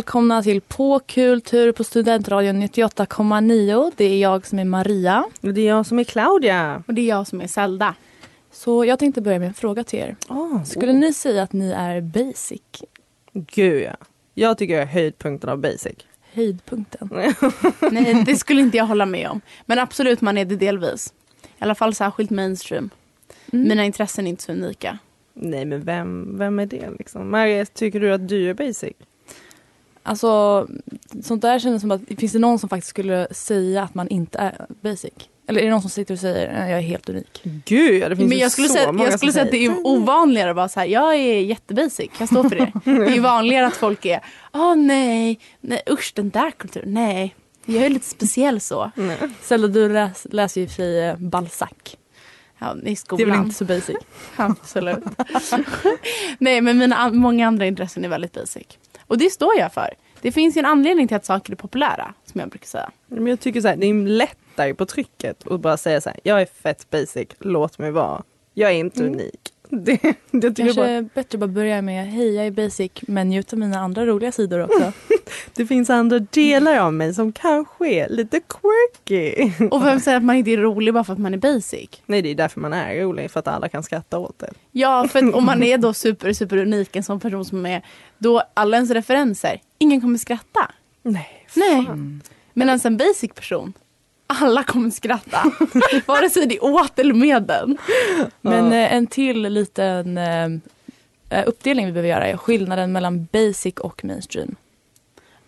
Välkomna 0.00 0.42
till 0.42 0.60
På 0.60 0.98
kultur 0.98 1.72
på 1.72 1.84
Studentradion 1.84 2.62
98,9. 2.62 3.92
Det 3.96 4.04
är 4.04 4.20
jag 4.20 4.46
som 4.46 4.58
är 4.58 4.64
Maria. 4.64 5.24
Och 5.40 5.54
det 5.54 5.60
är 5.60 5.66
jag 5.66 5.86
som 5.86 5.98
är 5.98 6.04
Claudia. 6.04 6.82
Och 6.86 6.94
det 6.94 7.00
är 7.00 7.08
jag 7.08 7.26
som 7.26 7.40
är 7.40 7.46
Zelda. 7.46 7.94
Så 8.50 8.84
jag 8.84 8.98
tänkte 8.98 9.20
börja 9.20 9.38
med 9.38 9.48
en 9.48 9.54
fråga 9.54 9.84
till 9.84 9.98
er. 9.98 10.16
Oh, 10.28 10.64
Skulle 10.64 10.92
ni 10.92 11.12
säga 11.12 11.42
att 11.42 11.52
ni 11.52 11.70
är 11.70 12.00
basic? 12.00 12.60
Gud 13.32 13.82
ja. 13.82 13.96
Jag 14.34 14.58
tycker 14.58 14.74
jag 14.74 14.82
är 14.82 14.86
höjdpunkten 14.86 15.50
av 15.50 15.58
basic. 15.58 15.96
Höjdpunkten? 16.32 17.10
Nej, 17.90 18.22
det 18.26 18.36
skulle 18.36 18.60
inte 18.60 18.76
jag 18.76 18.86
hålla 18.86 19.06
med 19.06 19.28
om. 19.28 19.40
Men 19.66 19.78
absolut, 19.78 20.20
man 20.20 20.38
är 20.38 20.44
det 20.44 20.56
delvis. 20.56 21.12
I 21.42 21.46
alla 21.58 21.74
fall 21.74 21.94
särskilt 21.94 22.30
mainstream. 22.30 22.90
Mm. 23.52 23.68
Mina 23.68 23.84
intressen 23.84 24.26
är 24.26 24.30
inte 24.30 24.42
så 24.42 24.52
unika. 24.52 24.98
Nej 25.34 25.64
men 25.64 25.82
vem, 25.82 26.38
vem 26.38 26.58
är 26.58 26.66
det 26.66 26.90
liksom? 26.98 27.30
Mariette, 27.30 27.72
tycker 27.72 28.00
du 28.00 28.12
att 28.12 28.28
du 28.28 28.50
är 28.50 28.54
basic? 28.54 28.94
Alltså, 30.02 30.66
sånt 31.22 31.42
där 31.42 31.58
känns 31.58 31.80
som 31.80 31.90
att 31.90 32.00
finns 32.18 32.32
det 32.32 32.38
någon 32.38 32.58
som 32.58 32.68
faktiskt 32.68 32.90
skulle 32.90 33.26
säga 33.30 33.82
att 33.82 33.94
man 33.94 34.08
inte 34.08 34.38
är 34.38 34.66
basic? 34.80 35.12
Eller 35.46 35.60
är 35.60 35.64
det 35.64 35.70
någon 35.70 35.80
som 35.80 35.90
sitter 35.90 36.14
och 36.14 36.20
säger 36.20 36.48
att 36.48 36.70
jag 36.70 36.78
är 36.78 36.82
helt 36.82 37.08
unik? 37.08 37.40
Gud 37.64 38.10
det 38.10 38.16
finns 38.16 38.28
Men 38.28 38.38
jag 38.38 38.52
skulle, 38.52 38.68
så 38.68 38.74
säga, 38.74 38.92
många 38.92 39.04
jag 39.04 39.18
skulle 39.18 39.32
säga 39.32 39.44
att 39.44 39.50
det 39.50 39.64
är 39.64 39.86
ovanligare 39.86 40.50
att 40.50 40.56
vara 40.56 40.68
så 40.68 40.80
här, 40.80 40.86
jag 40.86 41.14
är 41.14 41.40
jättebasic, 41.40 42.10
jag 42.18 42.28
står 42.28 42.48
för 42.48 42.56
det. 42.56 42.72
Det 42.84 43.16
är 43.16 43.20
vanligare 43.20 43.66
att 43.66 43.76
folk 43.76 44.06
är, 44.06 44.20
åh 44.52 44.76
nej, 44.76 45.38
nej 45.60 45.82
usch 45.90 46.12
den 46.14 46.30
där 46.30 46.50
kulturen, 46.50 46.94
nej. 46.94 47.34
Jag 47.64 47.84
är 47.84 47.88
lite 47.88 48.06
speciell 48.06 48.60
så. 48.60 48.90
Zelda, 49.42 49.68
du 49.68 49.88
läs, 49.88 50.26
läser 50.30 50.60
ju 50.60 50.64
i 50.64 50.66
och 50.66 50.70
för 50.70 50.76
sig 50.76 51.08
eh, 51.08 51.16
Balzac. 51.16 51.68
Ja, 52.58 52.76
i 52.76 52.80
Det 52.84 52.90
är 52.90 52.94
skolan. 52.94 53.30
väl 53.30 53.38
inte 53.38 53.54
så 53.54 53.64
basic? 53.64 53.96
Absolut. 54.36 55.04
Nej, 56.38 56.60
men 56.60 56.78
mina 56.78 57.10
många 57.12 57.46
andra 57.46 57.66
intressen 57.66 58.04
är 58.04 58.08
väldigt 58.08 58.32
basic. 58.32 58.66
Och 59.10 59.18
det 59.18 59.30
står 59.30 59.58
jag 59.58 59.72
för. 59.72 59.94
Det 60.20 60.32
finns 60.32 60.56
ju 60.56 60.58
en 60.58 60.66
anledning 60.66 61.08
till 61.08 61.16
att 61.16 61.24
saker 61.24 61.52
är 61.52 61.56
populära, 61.56 62.14
som 62.24 62.40
jag 62.40 62.48
brukar 62.50 62.66
säga. 62.66 62.90
Men 63.06 63.26
jag 63.26 63.40
tycker 63.40 63.60
så 63.60 63.68
här, 63.68 63.76
det 63.76 63.86
är 63.86 63.94
lättare 63.94 64.74
på 64.74 64.86
trycket 64.86 65.46
att 65.46 65.60
bara 65.60 65.76
säga 65.76 66.00
så 66.00 66.10
här, 66.10 66.20
jag 66.22 66.40
är 66.42 66.46
fett 66.46 66.90
basic, 66.90 67.28
låt 67.38 67.78
mig 67.78 67.90
vara. 67.90 68.22
Jag 68.54 68.70
är 68.70 68.74
inte 68.74 69.00
Mm. 69.00 69.12
unik. 69.14 69.49
Det, 69.84 70.00
det 70.30 70.50
tycker 70.50 70.62
jag 70.62 70.74
Kanske 70.74 71.02
bara, 71.02 71.02
bättre 71.14 71.38
bara 71.38 71.48
börja 71.48 71.82
med 71.82 72.06
hej 72.06 72.34
jag 72.34 72.46
är 72.46 72.50
basic 72.50 72.90
men 73.00 73.28
njut 73.28 73.52
av 73.52 73.58
mina 73.58 73.78
andra 73.78 74.06
roliga 74.06 74.32
sidor 74.32 74.64
också. 74.64 74.92
det 75.54 75.66
finns 75.66 75.90
andra 75.90 76.18
delar 76.18 76.78
av 76.78 76.92
mig 76.92 77.14
som 77.14 77.32
kanske 77.32 77.88
är 77.88 78.08
lite 78.08 78.40
quirky. 78.40 79.52
Och 79.70 79.84
vem 79.84 80.00
säger 80.00 80.16
att 80.16 80.24
man 80.24 80.36
inte 80.36 80.50
är 80.50 80.56
rolig 80.56 80.94
bara 80.94 81.04
för 81.04 81.12
att 81.12 81.18
man 81.18 81.34
är 81.34 81.38
basic? 81.38 81.90
Nej 82.06 82.22
det 82.22 82.28
är 82.28 82.34
därför 82.34 82.60
man 82.60 82.72
är 82.72 82.94
rolig, 82.94 83.30
för 83.30 83.40
att 83.40 83.48
alla 83.48 83.68
kan 83.68 83.82
skratta 83.82 84.18
åt 84.18 84.38
det. 84.38 84.50
Ja, 84.72 85.08
för 85.08 85.34
om 85.36 85.44
man 85.44 85.62
är 85.62 85.78
då 85.78 85.92
super, 85.94 86.32
super 86.32 86.56
unik, 86.56 86.96
en 86.96 87.02
sån 87.02 87.20
person 87.20 87.44
som 87.44 87.66
är, 87.66 87.82
då 88.18 88.42
alla 88.54 88.76
ens 88.76 88.90
referenser, 88.90 89.60
ingen 89.78 90.00
kommer 90.00 90.18
skratta. 90.18 90.70
Nej, 91.02 91.46
Nej. 91.54 91.86
Medan 92.52 92.80
en 92.84 92.96
basic 92.96 93.30
person, 93.34 93.72
alla 94.30 94.64
kommer 94.64 94.90
skratta. 94.90 95.52
Vare 96.06 96.30
sig 96.30 96.46
det 96.46 96.56
är 96.56 96.64
åt 96.64 96.98
eller 96.98 97.14
med 97.14 97.42
den. 97.42 97.78
Men 98.40 98.72
eh, 98.72 98.94
en 98.94 99.06
till 99.06 99.42
liten 99.42 100.18
eh, 100.18 100.44
eh, 101.30 101.48
uppdelning 101.48 101.86
vi 101.86 101.92
behöver 101.92 102.08
göra 102.08 102.26
är 102.26 102.36
skillnaden 102.36 102.92
mellan 102.92 103.28
basic 103.32 103.74
och 103.74 104.04
mainstream. 104.04 104.56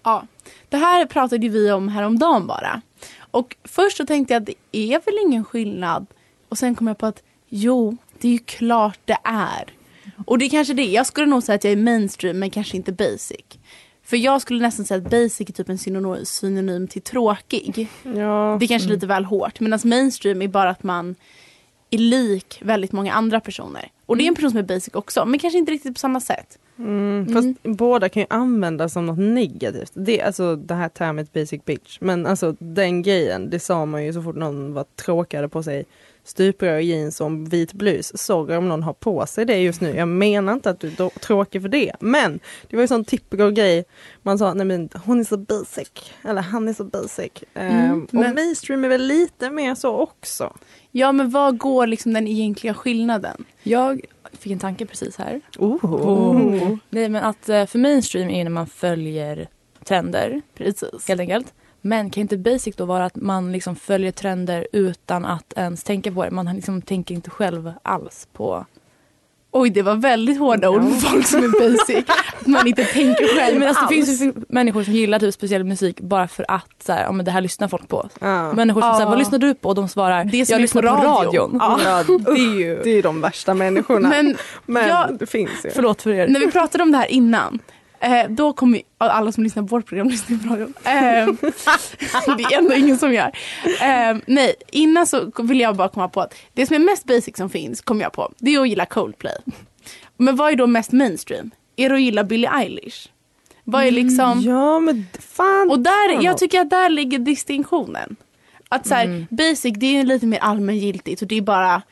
Ja, 0.03 0.27
det 0.69 0.77
här 0.77 1.06
pratade 1.06 1.48
vi 1.48 1.72
om 1.72 1.88
häromdagen 1.88 2.47
bara. 2.47 2.83
Och 3.30 3.56
först 3.64 3.97
så 3.97 4.06
tänkte 4.06 4.34
jag 4.34 4.41
att 4.41 4.47
det 4.47 4.78
är 4.93 5.00
väl 5.04 5.19
ingen 5.26 5.44
skillnad. 5.44 6.06
Och 6.49 6.59
sen 6.59 6.75
kom 6.75 6.87
jag 6.87 6.99
på 6.99 7.06
att 7.06 7.22
jo, 7.49 7.97
det 8.19 8.28
är 8.28 8.32
ju 8.32 8.38
klart 8.38 8.99
det 9.04 9.19
är. 9.25 9.72
Och 10.26 10.38
det 10.38 10.44
är 10.44 10.50
kanske 10.50 10.75
det. 10.75 10.84
Jag 10.84 11.06
skulle 11.06 11.26
nog 11.26 11.43
säga 11.43 11.56
att 11.56 11.64
jag 11.64 11.72
är 11.72 11.76
mainstream 11.76 12.38
men 12.38 12.50
kanske 12.50 12.76
inte 12.76 12.93
basic. 12.93 13.59
För 14.04 14.16
jag 14.16 14.42
skulle 14.42 14.60
nästan 14.60 14.86
säga 14.86 14.98
att 14.98 15.10
basic 15.10 15.48
är 15.48 15.52
typ 15.52 15.68
en 15.68 15.78
synonym, 15.78 16.24
synonym 16.24 16.88
till 16.88 17.02
tråkig. 17.02 17.88
Ja. 18.02 18.56
Det 18.60 18.64
är 18.64 18.68
kanske 18.68 18.88
lite 18.88 19.06
väl 19.06 19.24
hårt. 19.24 19.60
Medan 19.60 19.78
mainstream 19.84 20.42
är 20.42 20.48
bara 20.48 20.70
att 20.70 20.82
man 20.82 21.14
är 21.90 21.98
lik 21.98 22.58
väldigt 22.62 22.92
många 22.92 23.12
andra 23.12 23.40
personer. 23.40 23.90
Och 24.06 24.16
det 24.16 24.24
är 24.24 24.28
en 24.28 24.34
person 24.34 24.50
som 24.50 24.58
är 24.58 24.62
basic 24.62 24.94
också, 24.94 25.24
men 25.24 25.38
kanske 25.38 25.58
inte 25.58 25.72
riktigt 25.72 25.94
på 25.94 25.98
samma 25.98 26.20
sätt. 26.20 26.58
Mm, 26.78 27.34
fast 27.34 27.62
båda 27.62 28.08
kan 28.08 28.22
ju 28.22 28.26
användas 28.30 28.92
som 28.92 29.06
något 29.06 29.18
negativt. 29.18 29.92
Det, 29.94 30.22
alltså 30.22 30.56
det 30.56 30.74
här 30.74 30.88
termet 30.88 31.32
basic 31.32 31.64
bitch. 31.64 31.98
Men 32.00 32.26
alltså 32.26 32.56
den 32.58 33.02
grejen, 33.02 33.50
det 33.50 33.60
sa 33.60 33.86
man 33.86 34.04
ju 34.04 34.12
så 34.12 34.22
fort 34.22 34.36
någon 34.36 34.74
var 34.74 34.84
tråkigare 34.96 35.48
på 35.48 35.62
sig 35.62 35.84
stuprör, 36.25 36.78
jeans 36.78 37.21
och 37.21 37.27
en 37.27 37.44
vit 37.44 37.72
blus. 37.72 38.12
Sorry 38.19 38.56
om 38.56 38.69
någon 38.69 38.83
har 38.83 38.93
på 38.93 39.27
sig 39.27 39.44
det 39.44 39.59
just 39.59 39.81
nu. 39.81 39.97
Jag 39.97 40.09
menar 40.09 40.53
inte 40.53 40.71
att 40.71 40.81
du 40.81 40.88
är 40.88 41.19
tråkig 41.19 41.62
för 41.62 41.69
det. 41.69 41.93
Men 42.00 42.41
det 42.69 42.77
var 42.77 42.83
ju 42.83 42.88
sån 42.88 43.05
typical 43.05 43.53
grej. 43.53 43.84
Man 44.22 44.38
sa, 44.38 44.55
nej 44.55 44.66
men 44.66 44.88
hon 45.05 45.21
är 45.21 45.25
så 45.25 45.37
basic. 45.37 45.91
Eller 46.25 46.43
han 46.43 46.69
är 46.69 46.72
så 46.72 46.84
basic. 46.84 47.32
Ehm, 47.55 48.05
och 48.05 48.15
men- 48.15 48.34
mainstream 48.34 48.84
är 48.84 48.88
väl 48.88 49.03
lite 49.06 49.50
mer 49.50 49.75
så 49.75 49.97
också. 49.97 50.56
Ja, 50.91 51.12
men 51.12 51.31
vad 51.31 51.59
går 51.59 51.87
liksom 51.87 52.12
den 52.15 52.28
egentliga 52.28 52.75
skillnaden? 52.75 53.44
Jag 53.62 54.00
fick 54.38 54.53
en 54.53 54.59
tanke 54.59 54.87
precis 54.87 55.16
här. 55.16 55.41
Oh. 55.59 56.77
Nej 56.91 57.09
men 57.09 57.25
att 57.25 57.49
eh, 57.49 57.66
för 57.66 57.78
mainstream 57.78 58.31
är 58.31 58.44
när 58.44 58.50
man 58.50 58.66
följer 58.66 59.49
trender 59.84 60.43
Precis. 60.55 61.09
helt 61.09 61.21
enkelt. 61.21 61.55
Men 61.84 62.10
kan 62.10 62.20
inte 62.20 62.37
basic 62.37 62.76
då 62.76 62.84
vara 62.84 63.04
att 63.04 63.16
man 63.16 63.53
liksom 63.53 63.76
följer 63.76 64.12
trender 64.12 64.66
utan 64.72 65.25
att 65.25 65.53
ens 65.56 65.84
tänka 65.84 66.12
på 66.12 66.25
det? 66.25 66.31
Man 66.31 66.47
liksom 66.56 66.82
tänker 66.82 67.15
inte 67.15 67.31
själv 67.31 67.72
alls 67.82 68.28
på... 68.32 68.66
Oj, 69.54 69.70
det 69.70 69.82
var 69.82 69.94
väldigt 69.94 70.38
hårda 70.38 70.69
ord 70.70 70.82
för 70.82 71.09
folk 71.09 71.26
som 71.26 71.44
är 71.44 71.48
basic. 71.69 72.04
Att 72.41 72.47
man 72.47 72.66
inte 72.66 72.84
tänker 72.84 73.37
själv 73.38 73.59
Men 73.59 73.69
alltså, 73.69 73.87
det 73.91 73.97
alls. 73.98 74.06
finns 74.06 74.20
ju 74.22 74.32
människor 74.48 74.82
som 74.82 74.93
gillar 74.94 75.19
typ 75.19 75.34
speciell 75.34 75.65
musik 75.65 76.00
bara 76.00 76.28
för 76.28 76.44
att 76.48 76.82
så 76.87 76.93
här, 76.93 77.03
ja, 77.04 77.12
men 77.12 77.25
det 77.25 77.31
här 77.31 77.41
lyssnar 77.41 77.69
folk 77.69 77.88
på. 77.88 78.09
Ja. 78.20 78.53
Människor 78.53 78.81
som 78.81 78.88
Ja. 78.91 78.94
säger 78.97 79.09
vad 79.10 79.19
lyssnar 79.19 79.38
du 79.38 79.54
på? 79.54 79.69
Och 79.69 79.75
de 79.75 79.88
svarar 79.88 80.25
Det 80.25 80.47
som 80.47 80.53
jag 80.54 80.60
lyssnar 80.60 80.82
på 80.82 80.88
på, 80.88 80.94
radio." 80.94 81.41
radion. 81.41 81.56
Ja. 81.60 81.81
Ja, 81.84 82.03
det 82.19 82.31
är 82.41 82.59
ju 82.59 82.81
det 82.84 82.91
är 82.91 82.94
ju 82.94 83.03
de 83.03 83.20
värsta 83.20 83.54
människorna. 83.54 84.09
Men, 84.09 84.37
Men 84.66 84.88
ja, 84.88 85.09
det 85.19 85.26
finns 85.26 85.50
ju. 85.64 85.70
Förlåt 85.70 86.03
för 86.03 86.10
er. 86.10 86.28
när 86.28 86.41
vi 86.41 86.50
pratade 86.50 86.84
om 86.84 86.93
det 86.93 86.99
här 86.99 87.06
innan, 87.12 87.59
eh, 88.02 88.28
då 88.28 88.52
kommer 88.52 88.82
alla 88.98 89.32
som 89.32 89.44
lyssnar 89.44 89.62
på 89.62 89.66
vårt 89.66 89.86
program 89.86 90.08
lyssna 90.10 90.38
på 90.38 90.54
radion. 90.54 90.74
Eh, 90.84 90.92
det 92.36 92.54
är 92.54 92.58
ändå 92.58 92.74
ingen 92.74 92.98
som 92.98 93.12
gör. 93.12 93.32
Eh, 93.64 94.16
nej, 94.26 94.54
innan 94.72 95.06
så 95.06 95.32
vill 95.38 95.60
jag 95.60 95.76
bara 95.76 95.88
komma 95.88 96.08
på 96.08 96.20
att 96.20 96.34
det 96.52 96.66
som 96.66 96.76
är 96.76 96.80
mest 96.80 97.04
basic 97.04 97.36
som 97.36 97.50
finns, 97.50 97.80
kom 97.80 98.00
jag 98.00 98.12
på, 98.12 98.32
det 98.38 98.54
är 98.54 98.60
att 98.60 98.68
gilla 98.68 98.86
Coldplay. 98.86 99.36
Men 100.16 100.36
vad 100.36 100.52
är 100.52 100.56
då 100.56 100.66
mest 100.66 100.92
mainstream? 100.92 101.50
Är 101.76 101.88
det 101.88 101.94
att 101.94 102.00
gilla 102.00 102.24
Billie 102.24 102.48
Eilish? 102.48 103.08
Vad 103.64 103.84
är 103.84 103.90
liksom... 103.90 104.40
Ja 104.40 104.78
men 104.78 105.06
fan. 105.20 105.70
Och 105.70 105.78
där, 105.78 106.24
jag 106.24 106.38
tycker 106.38 106.60
att 106.60 106.70
där 106.70 106.88
ligger 106.88 107.19
distinktionen. 107.19 108.16
Att 108.69 108.86
så 108.86 108.94
här, 108.94 109.26
basic 109.30 109.74
det 109.76 109.86
är 109.86 110.04
lite 110.04 110.26
mer 110.26 110.38
allmängiltigt 110.38 111.22
och 111.22 111.28
det 111.28 111.36
är 111.36 111.42
bara 111.42 111.82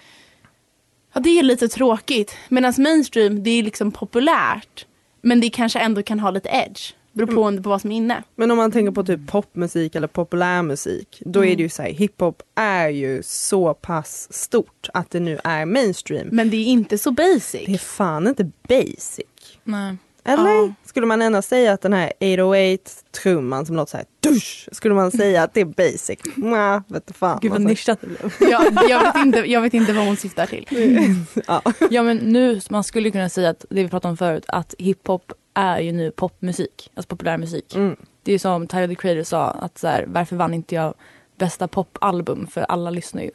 Ja 1.13 1.21
det 1.21 1.39
är 1.39 1.43
lite 1.43 1.69
tråkigt. 1.69 2.37
Medan 2.49 2.75
mainstream 2.79 3.43
det 3.43 3.51
är 3.51 3.63
liksom 3.63 3.93
populärt. 3.93 4.87
Men 5.21 5.41
det 5.41 5.51
kanske 5.51 5.79
ändå 5.79 6.03
kan 6.03 6.21
ha 6.21 6.31
lite 6.31 6.49
edge. 6.49 6.95
Beror 7.13 7.27
på, 7.27 7.63
på 7.63 7.69
vad 7.69 7.81
som 7.81 7.93
är 7.93 7.97
inne. 7.97 8.23
Men 8.37 8.51
om 8.51 8.57
man 8.57 8.73
tänker 8.73 8.93
på 8.93 9.05
typ 9.05 9.27
popmusik 9.27 9.95
eller 9.95 10.09
populärmusik. 10.09 11.23
Då 11.25 11.45
är 11.45 11.57
det 11.57 11.63
ju 11.63 11.69
så 11.69 11.83
här, 11.83 11.91
hiphop 11.91 12.43
är 12.55 12.89
ju 12.89 13.23
så 13.25 13.75
pass 13.75 14.33
stort 14.33 14.89
att 14.95 15.11
det 15.11 15.21
nu 15.21 15.39
är 15.45 15.67
mainstream. 15.67 16.29
Men 16.33 16.51
det 16.51 16.57
är 16.57 16.65
inte 16.65 16.99
så 16.99 17.11
basic. 17.11 17.67
Det 17.67 17.75
är 17.75 17.79
fan 17.79 18.27
inte 18.27 18.51
basic. 18.69 19.27
Nej. 19.65 19.97
Eller? 20.25 20.51
Ja. 20.51 20.73
Skulle 20.85 21.07
man 21.07 21.23
ändå 21.23 21.43
säga 21.43 21.73
att 21.73 21.81
den 21.81 21.93
här 21.93 22.13
808-trumman 22.21 23.65
som 23.65 23.77
låter 23.77 23.91
så 23.91 23.97
här 23.97 24.07
dusch, 24.21 24.69
skulle 24.73 24.95
man 24.95 25.11
säga 25.11 25.43
att 25.43 25.55
det 25.55 25.61
är 25.61 25.65
basic? 25.65 26.19
Nja, 26.37 26.83
vet 26.89 27.07
du 27.07 27.15
fan. 27.15 27.39
Gud 27.43 27.53
vad 27.53 27.61
nischat 27.61 28.01
det 28.01 28.07
blev. 28.07 28.51
jag, 28.51 28.91
jag, 28.91 29.03
vet 29.03 29.17
inte, 29.17 29.39
jag 29.39 29.61
vet 29.61 29.75
inte 29.75 29.93
vad 29.93 30.07
hon 30.07 30.17
syftar 30.17 30.47
till. 30.47 30.67
Ja. 31.47 31.63
Ja 31.91 32.03
men 32.03 32.17
nu, 32.17 32.61
man 32.71 32.85
skulle 32.85 33.11
kunna 33.11 33.29
säga 33.29 33.51
att 33.51 33.65
det 33.71 33.83
vi 33.83 33.89
pratade 33.89 34.11
om 34.11 34.17
förut, 34.17 34.45
att 34.49 34.75
hiphop 34.79 35.33
är 35.55 35.81
ju 35.81 35.93
nu 35.93 36.11
popmusik, 36.11 36.91
alltså 36.95 37.09
populärmusik. 37.09 37.75
Mm. 37.75 37.97
Det 38.23 38.33
är 38.33 38.39
som 38.39 38.67
Tyler 38.67 38.89
the 38.89 38.95
Creator 38.95 39.23
sa, 39.23 39.51
att 39.51 39.79
så 39.79 39.87
här, 39.87 40.05
varför 40.09 40.37
vann 40.37 40.55
inte 40.55 40.75
jag 40.75 40.95
bästa 41.37 41.69
popalbum? 41.69 42.47
För 42.47 42.61
alla 42.61 42.91
lyssnar 42.91 43.23
ju. 43.23 43.31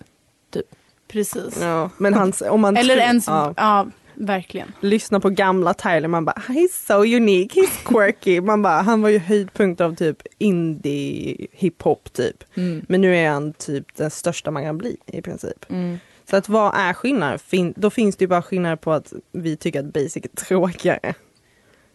Precis. 1.07 1.61
Ja, 1.61 1.89
men 1.97 2.13
hans, 2.13 2.41
om 2.41 2.61
man 2.61 2.77
Eller 2.77 2.97
ens, 2.97 3.27
ja, 3.27 3.53
ja. 3.57 3.87
Verkligen. 4.17 4.71
lyssna 4.79 5.19
på 5.19 5.29
gamla 5.29 5.73
Tyler, 5.73 6.07
man 6.07 6.25
bara 6.25 6.41
he's 6.47 6.85
so 6.87 6.93
unique, 7.15 7.59
he's 7.61 7.83
quirky. 7.85 8.41
Man 8.45 8.61
bara, 8.61 8.81
han 8.81 9.01
var 9.01 9.09
ju 9.09 9.19
höjdpunkt 9.19 9.81
av 9.81 9.95
typ 9.95 10.17
indie 10.37 11.47
hiphop 11.51 12.13
typ. 12.13 12.43
Mm. 12.57 12.85
Men 12.89 13.01
nu 13.01 13.17
är 13.17 13.29
han 13.29 13.53
typ 13.53 13.95
den 13.95 14.11
största 14.11 14.51
man 14.51 14.63
kan 14.63 14.77
bli 14.77 14.97
i 15.05 15.21
princip. 15.21 15.65
Mm. 15.69 15.97
Så 16.29 16.35
att 16.35 16.49
vad 16.49 16.75
är 16.75 16.93
skillnaden? 16.93 17.39
Fin- 17.39 17.73
då 17.77 17.89
finns 17.89 18.15
det 18.15 18.23
ju 18.23 18.27
bara 18.27 18.41
skillnader 18.41 18.75
på 18.75 18.91
att 18.93 19.13
vi 19.31 19.57
tycker 19.57 19.79
att 19.79 19.93
basic 19.93 20.17
är 20.17 20.27
tråkigare. 20.45 21.13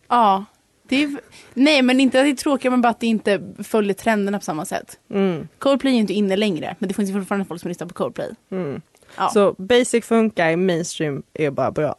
Ja. 0.09 0.45
Det 0.89 1.03
är, 1.03 1.17
nej 1.55 1.83
men 1.83 2.01
inte 2.01 2.21
att 2.21 2.27
det 2.27 2.31
är 2.31 2.35
tråkigt 2.37 2.71
men 2.71 2.81
bara 2.81 2.89
att 2.89 3.01
det 3.01 3.07
inte 3.07 3.41
följer 3.65 3.95
trenderna 3.95 4.39
på 4.39 4.45
samma 4.45 4.65
sätt. 4.65 4.99
Mm, 5.11 5.49
Coldplay 5.59 5.93
är 5.93 5.95
ju 5.95 6.01
inte 6.01 6.13
inne 6.13 6.37
längre 6.37 6.77
men 6.79 6.89
det 6.89 6.95
finns 6.95 7.11
ju 7.11 7.15
fortfarande 7.15 7.45
folk 7.47 7.61
som 7.61 7.69
lyssnar 7.69 7.87
på 7.87 7.95
Coldplay. 7.95 8.31
mm. 8.51 8.81
Ja, 9.17 9.29
Så 9.29 9.55
basic 9.59 10.05
funkar, 10.05 10.57
mainstream 10.57 11.23
är 11.35 11.51
bara 11.51 11.71
bra. 11.71 11.95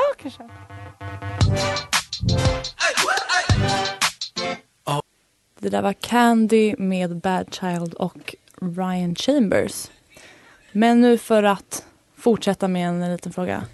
Ja 0.00 0.14
kanske. 0.22 0.42
Det 5.60 5.68
där 5.68 5.82
var 5.82 5.92
Candy 5.92 6.74
med 6.78 7.16
Bad 7.16 7.54
Child 7.54 7.94
och 7.94 8.34
Ryan 8.60 9.14
Chambers. 9.14 9.90
Men 10.72 11.00
nu 11.00 11.18
för 11.18 11.42
att 11.42 11.84
fortsätta 12.16 12.68
med 12.68 12.88
en 12.88 13.12
liten 13.12 13.32
fråga. 13.32 13.64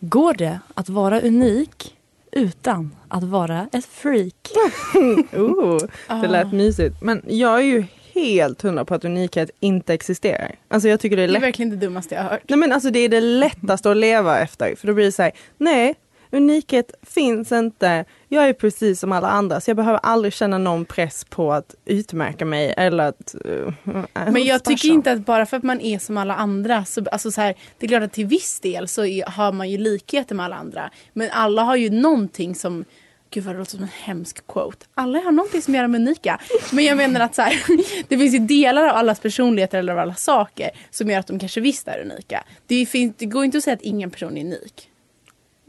Går 0.00 0.34
det 0.34 0.60
att 0.74 0.88
vara 0.88 1.20
unik 1.20 1.96
utan 2.32 2.96
att 3.08 3.24
vara 3.24 3.68
ett 3.72 3.84
freak? 3.86 4.50
Oh, 5.32 5.78
det 6.22 6.28
lät 6.28 6.46
Ah. 6.46 6.50
mysigt. 6.56 7.02
Men 7.02 7.22
jag 7.28 7.58
är 7.58 7.62
ju 7.64 7.84
helt 8.14 8.62
hundra 8.62 8.84
på 8.84 8.94
att 8.94 9.04
unikhet 9.04 9.50
inte 9.60 9.94
existerar. 9.94 10.54
Alltså 10.68 10.88
jag 10.88 11.00
tycker 11.00 11.16
det 11.16 11.22
är 11.22 11.26
Det 11.26 11.30
är 11.30 11.32
lätt. 11.32 11.42
verkligen 11.42 11.70
det 11.70 11.76
dummaste 11.76 12.14
jag 12.14 12.22
har 12.22 12.30
hört. 12.30 12.42
Nej 12.48 12.58
men 12.58 12.72
alltså 12.72 12.90
det 12.90 12.98
är 12.98 13.08
det 13.08 13.20
lättaste 13.20 13.90
att 13.90 13.96
leva 13.96 14.40
efter. 14.40 14.74
För 14.76 14.86
då 14.86 14.94
blir 14.94 15.04
det 15.04 15.12
så 15.12 15.22
här, 15.22 15.32
nej, 15.58 15.94
unikhet 16.30 16.94
finns 17.02 17.52
inte. 17.52 18.04
Jag 18.28 18.48
är 18.48 18.52
precis 18.52 19.00
som 19.00 19.12
alla 19.12 19.28
andra 19.28 19.60
så 19.60 19.70
jag 19.70 19.76
behöver 19.76 20.00
aldrig 20.02 20.32
känna 20.32 20.58
någon 20.58 20.84
press 20.84 21.24
på 21.24 21.52
att 21.52 21.74
utmärka 21.84 22.44
mig 22.44 22.74
eller 22.76 23.04
att... 23.08 23.34
Uh, 23.46 23.72
Men 24.14 24.44
jag 24.44 24.64
tycker 24.64 24.88
inte 24.88 25.12
att 25.12 25.26
bara 25.26 25.46
för 25.46 25.56
att 25.56 25.62
man 25.62 25.80
är 25.80 25.98
som 25.98 26.16
alla 26.16 26.34
andra, 26.34 26.84
så, 26.84 27.04
alltså 27.12 27.30
så 27.30 27.40
här, 27.40 27.54
det 27.78 27.86
är 27.86 27.88
klart 27.88 28.02
att 28.02 28.12
till 28.12 28.26
viss 28.26 28.60
del 28.60 28.88
så 28.88 29.04
är, 29.04 29.24
har 29.30 29.52
man 29.52 29.70
ju 29.70 29.78
likheter 29.78 30.34
med 30.34 30.44
alla 30.44 30.56
andra. 30.56 30.90
Men 31.12 31.28
alla 31.32 31.62
har 31.62 31.76
ju 31.76 31.90
någonting 31.90 32.54
som, 32.54 32.84
gud 33.32 33.44
vad 33.44 33.54
det 33.54 33.58
låter 33.58 33.70
som 33.70 33.82
en 33.82 33.88
hemsk 34.02 34.46
quote. 34.46 34.86
Alla 34.94 35.18
har 35.18 35.32
någonting 35.32 35.62
som 35.62 35.74
gör 35.74 35.82
dem 35.82 35.94
unika. 35.94 36.40
Men 36.72 36.84
jag 36.84 36.96
menar 36.96 37.20
att 37.20 37.34
så 37.34 37.42
här, 37.42 37.62
det 38.08 38.18
finns 38.18 38.34
ju 38.34 38.38
delar 38.38 38.88
av 38.88 38.96
allas 38.96 39.20
personligheter 39.20 39.78
eller 39.78 39.92
av 39.92 39.98
alla 39.98 40.14
saker 40.14 40.70
som 40.90 41.10
gör 41.10 41.18
att 41.18 41.26
de 41.26 41.38
kanske 41.38 41.60
visst 41.60 41.88
är 41.88 42.00
unika. 42.00 42.44
Det, 42.66 42.86
finns, 42.86 43.14
det 43.18 43.26
går 43.26 43.44
inte 43.44 43.58
att 43.58 43.64
säga 43.64 43.74
att 43.74 43.82
ingen 43.82 44.10
person 44.10 44.36
är 44.36 44.40
unik. 44.40 44.88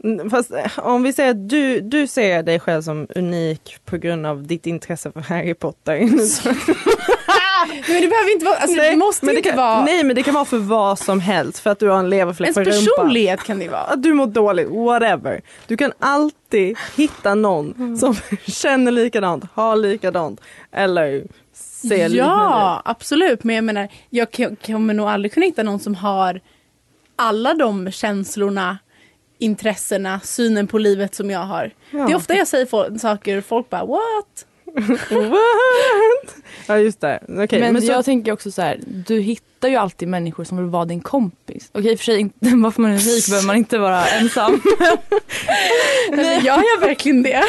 Mm, 0.04 0.30
Fast 0.30 0.50
eh, 0.50 0.78
om 0.78 1.02
vi 1.02 1.12
säger 1.12 1.30
att 1.30 1.48
du, 1.48 1.80
du 1.80 2.06
ser 2.06 2.42
dig 2.42 2.60
själv 2.60 2.82
som 2.82 3.06
unik 3.14 3.76
på 3.84 3.96
grund 3.96 4.26
av 4.26 4.46
ditt 4.46 4.66
intresse 4.66 5.12
för 5.12 5.20
Harry 5.20 5.54
Potter. 5.54 5.94
Nej, 7.68 7.82
men 7.88 8.02
det 8.02 8.08
behöver 8.08 8.32
inte 8.32 8.44
vara, 8.44 8.56
alltså, 8.56 8.76
det 8.82 8.96
måste 8.96 9.24
men 9.26 9.34
det 9.34 9.38
inte 9.38 9.48
kan, 9.50 9.58
vara, 9.58 9.84
nej 9.84 10.04
men 10.04 10.16
det 10.16 10.22
kan 10.22 10.34
vara 10.34 10.44
för 10.44 10.58
vad 10.58 10.98
som 10.98 11.20
helst 11.20 11.58
för 11.58 11.70
att 11.70 11.78
du 11.78 11.88
har 11.88 11.98
en 11.98 12.10
leverfläck 12.10 12.46
ens 12.46 12.54
på 12.54 12.60
rumpan. 12.60 12.84
personlighet 12.96 13.44
kan 13.44 13.58
det 13.58 13.68
vara. 13.68 13.80
Att 13.80 14.02
du 14.02 14.12
mår 14.14 14.26
dåligt, 14.26 14.68
whatever. 14.68 15.40
Du 15.66 15.76
kan 15.76 15.92
alltid 15.98 16.76
hitta 16.96 17.34
någon 17.34 17.74
Mm. 17.78 17.96
som 17.96 18.16
känner 18.46 18.92
likadant, 18.92 19.44
har 19.54 19.76
likadant 19.76 20.40
eller 20.72 21.24
ser 21.54 21.88
liknande 22.08 22.16
Ja, 22.16 22.82
absolut. 22.84 23.44
Men 23.44 23.54
jag 23.56 23.64
menar, 23.64 23.88
jag 24.10 24.28
kommer 24.66 24.94
nog 24.94 25.08
aldrig 25.08 25.32
kunna 25.32 25.46
hitta 25.46 25.62
någon 25.62 25.80
som 25.80 25.94
har 25.94 26.40
alla 27.16 27.54
de 27.54 27.90
känslorna, 27.90 28.78
intressena, 29.38 30.20
synen 30.20 30.66
på 30.66 30.78
livet 30.78 31.14
som 31.14 31.30
jag 31.30 31.40
har. 31.40 31.70
Ja. 31.90 32.06
Det 32.06 32.12
är 32.12 32.16
ofta 32.16 32.34
jag 32.34 32.48
säger 32.48 32.98
saker 32.98 33.38
och 33.38 33.44
folk 33.44 33.70
bara 33.70 33.84
what? 33.84 34.46
What? 35.10 36.36
Ja 36.66 36.78
just 36.78 37.00
det. 37.00 37.20
Okej, 37.28 37.60
men 37.60 37.72
men 37.72 37.82
så, 37.82 37.92
jag 37.92 38.04
tänker 38.04 38.32
också 38.32 38.50
så 38.50 38.62
här, 38.62 38.80
du 38.86 39.20
hittar 39.20 39.68
ju 39.68 39.76
alltid 39.76 40.08
människor 40.08 40.44
som 40.44 40.56
vill 40.58 40.66
vara 40.66 40.84
din 40.84 41.00
kompis. 41.00 41.68
Okej 41.72 41.92
och 41.92 41.98
för 41.98 42.04
sig, 42.04 42.20
inte, 42.20 42.50
bara 42.56 42.72
för 42.72 42.82
man 42.82 42.90
är 42.90 42.94
unik 42.94 43.28
behöver 43.28 43.46
man 43.46 43.56
inte 43.56 43.78
vara 43.78 44.06
ensam. 44.06 44.62
Nej. 46.10 46.36
Jag 46.44 46.58
gör 46.58 46.80
verkligen 46.80 47.22
det. 47.22 47.44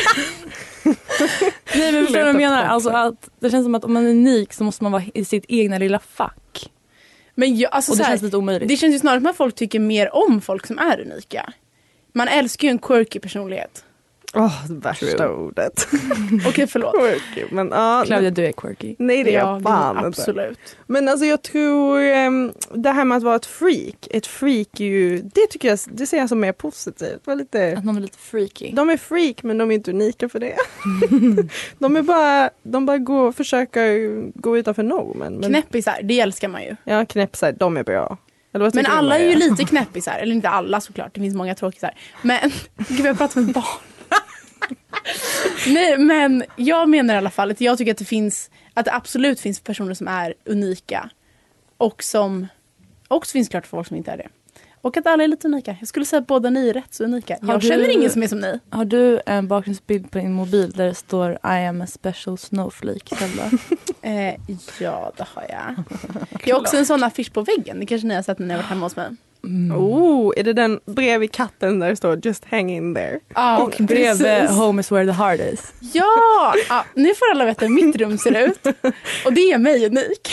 Nej 1.75 1.91
men 1.91 2.05
förstår 2.05 2.19
du 2.19 2.23
vad 2.23 2.29
jag 2.29 2.35
menar? 2.35 2.63
Alltså 2.63 2.89
att 2.89 3.29
det 3.39 3.49
känns 3.49 3.65
som 3.65 3.75
att 3.75 3.83
om 3.83 3.93
man 3.93 4.05
är 4.05 4.09
unik 4.09 4.53
så 4.53 4.63
måste 4.63 4.83
man 4.83 4.91
vara 4.91 5.03
i 5.13 5.25
sitt 5.25 5.45
egna 5.47 5.77
lilla 5.77 5.99
fack. 5.99 6.71
Men 7.35 7.57
jag, 7.57 7.73
alltså, 7.73 7.91
Och 7.91 7.97
det 7.97 8.03
här, 8.03 8.11
känns 8.11 8.21
lite 8.21 8.37
omöjligt. 8.37 8.69
det 8.69 8.77
känns 8.77 8.95
ju 8.95 8.99
snarare 8.99 9.19
som 9.19 9.29
att 9.29 9.35
folk 9.37 9.55
tycker 9.55 9.79
mer 9.79 10.15
om 10.15 10.41
folk 10.41 10.67
som 10.67 10.79
är 10.79 10.99
unika. 10.99 11.53
Man 12.13 12.27
älskar 12.27 12.67
ju 12.67 12.71
en 12.71 12.79
quirky 12.79 13.19
personlighet. 13.19 13.83
Åh, 14.35 14.67
det 14.67 14.73
värsta 14.73 15.05
True. 15.05 15.27
ordet. 15.29 15.87
Okej 16.47 16.67
förlåt. 16.67 16.95
Quirky, 16.99 17.45
men 17.51 17.69
ja. 17.71 18.03
Claudia 18.05 18.29
du 18.31 18.45
är 18.45 18.51
quirky. 18.51 18.95
Nej 18.99 19.23
det 19.23 19.35
är 19.35 19.39
Ja, 19.39 19.53
jag 19.53 19.63
fan 19.63 19.95
inte. 19.97 20.07
absolut. 20.07 20.59
Men 20.87 21.07
alltså 21.07 21.25
jag 21.25 21.41
tror 21.41 21.99
ehm, 22.01 22.53
det 22.73 22.91
här 22.91 23.05
med 23.05 23.17
att 23.17 23.23
vara 23.23 23.35
ett 23.35 23.45
freak. 23.45 24.07
Ett 24.11 24.27
freak 24.27 24.79
är 24.79 24.85
ju, 24.85 25.21
det 25.21 25.47
tycker 25.49 25.67
jag, 25.69 25.79
det 25.85 26.05
ser 26.05 26.17
jag 26.17 26.29
som 26.29 26.39
mer 26.39 26.51
positivt. 26.51 27.19
Var 27.27 27.35
lite, 27.35 27.75
Att 27.77 27.85
någon 27.85 27.97
är 27.97 28.01
lite 28.01 28.17
freaky. 28.17 28.71
de 28.73 28.89
är 28.89 28.97
freak 28.97 29.43
men 29.43 29.57
de 29.57 29.71
är 29.71 29.75
inte 29.75 29.91
unika 29.91 30.29
för 30.29 30.39
det. 30.39 30.55
de 31.79 31.95
är 31.95 32.01
bara, 32.01 32.49
de 32.63 32.85
bara 32.85 32.97
går, 32.97 33.31
försöker 33.31 34.21
gå 34.39 34.57
utanför 34.57 34.83
normen. 34.83 35.33
Men, 35.33 35.49
Knäppisar, 35.49 35.99
det 36.03 36.19
älskar 36.19 36.47
man 36.47 36.63
ju. 36.63 36.75
Ja, 36.83 37.05
knäppsar, 37.05 37.51
de 37.51 37.77
är 37.77 37.83
bra. 37.83 38.17
Men 38.73 38.85
alla 38.85 39.17
är 39.19 39.29
ju 39.29 39.35
lite 39.35 39.63
knäppisar, 39.63 40.13
eller 40.21 40.35
inte 40.35 40.49
alla 40.49 40.81
såklart, 40.81 41.11
det 41.15 41.21
finns 41.21 41.35
många 41.35 41.55
tråkisar. 41.55 41.91
Men, 42.21 42.51
gud 42.87 43.05
jag 43.05 43.17
pratar 43.17 43.41
med 43.41 43.53
barn. 43.53 43.63
Nej 45.67 45.97
men 45.97 46.43
jag 46.55 46.89
menar 46.89 47.13
i 47.13 47.17
alla 47.17 47.29
fall 47.29 47.51
att 47.51 47.61
jag 47.61 47.77
tycker 47.77 47.91
att 47.91 47.97
det 47.97 48.05
finns, 48.05 48.49
att 48.73 48.85
det 48.85 48.93
absolut 48.93 49.39
finns 49.39 49.59
personer 49.59 49.93
som 49.93 50.07
är 50.07 50.33
unika. 50.45 51.09
Och 51.77 52.03
som 52.03 52.47
också 53.07 53.31
finns 53.31 53.49
klart 53.49 53.67
folk 53.67 53.87
som 53.87 53.97
inte 53.97 54.11
är 54.11 54.17
det. 54.17 54.27
Och 54.81 54.97
att 54.97 55.07
alla 55.07 55.23
är 55.23 55.27
lite 55.27 55.47
unika. 55.47 55.75
Jag 55.79 55.87
skulle 55.87 56.05
säga 56.05 56.19
att 56.19 56.27
båda 56.27 56.49
ni 56.49 56.69
är 56.69 56.73
rätt 56.73 56.93
så 56.93 57.03
unika. 57.03 57.37
Har 57.41 57.53
Jag 57.53 57.61
du- 57.61 57.67
känner 57.67 57.89
ingen 57.89 58.09
som 58.09 58.23
är 58.23 58.27
som 58.27 58.39
ni. 58.39 58.59
Har 58.69 58.85
du 58.85 59.19
en 59.25 59.47
bakgrundsbild 59.47 60.11
på 60.11 60.17
din 60.17 60.33
mobil 60.33 60.71
där 60.71 60.85
det 60.85 60.95
står 60.95 61.31
I 61.31 61.37
am 61.65 61.81
a 61.81 61.87
special 61.87 62.37
snowflake 62.37 63.15
Zelda? 63.15 63.43
Eh, 64.01 64.35
ja, 64.79 65.11
det 65.17 65.25
har 65.33 65.45
jag. 65.49 65.83
Jag 66.45 66.55
har 66.55 66.61
också 66.61 66.77
en 66.77 66.85
sån 66.85 67.03
affisch 67.03 67.33
på 67.33 67.41
väggen. 67.41 67.79
Det 67.79 67.85
kanske 67.85 68.07
ni 68.07 68.15
har 68.15 68.21
sett 68.21 68.39
när 68.39 68.45
ni 68.47 68.53
har 68.53 68.57
varit 68.61 68.69
hemma 68.69 68.85
hos 68.85 68.95
mig. 68.95 69.09
Oh, 69.75 70.33
är 70.37 70.43
det 70.43 70.53
den 70.53 70.79
bredvid 70.85 71.31
katten 71.31 71.79
där 71.79 71.89
det 71.89 71.95
står 71.95 72.19
just 72.23 72.45
hang 72.45 72.71
in 72.71 72.95
there? 72.95 73.19
Ja, 73.35 73.63
Och 73.63 73.75
bredvid 73.79 74.49
Home 74.49 74.79
is 74.79 74.91
where 74.91 75.05
the 75.05 75.11
heart 75.11 75.39
is. 75.39 75.73
Ja! 75.93 76.53
ja! 76.69 76.85
Nu 76.93 77.15
får 77.15 77.31
alla 77.31 77.45
veta 77.45 77.65
hur 77.65 77.73
mitt 77.73 77.95
rum 77.95 78.17
ser 78.17 78.47
ut. 78.47 78.65
Och 79.25 79.33
det 79.33 79.51
är 79.51 79.57
mig 79.57 79.85
unik. 79.85 80.29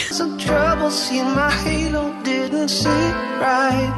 Right. 3.40 3.92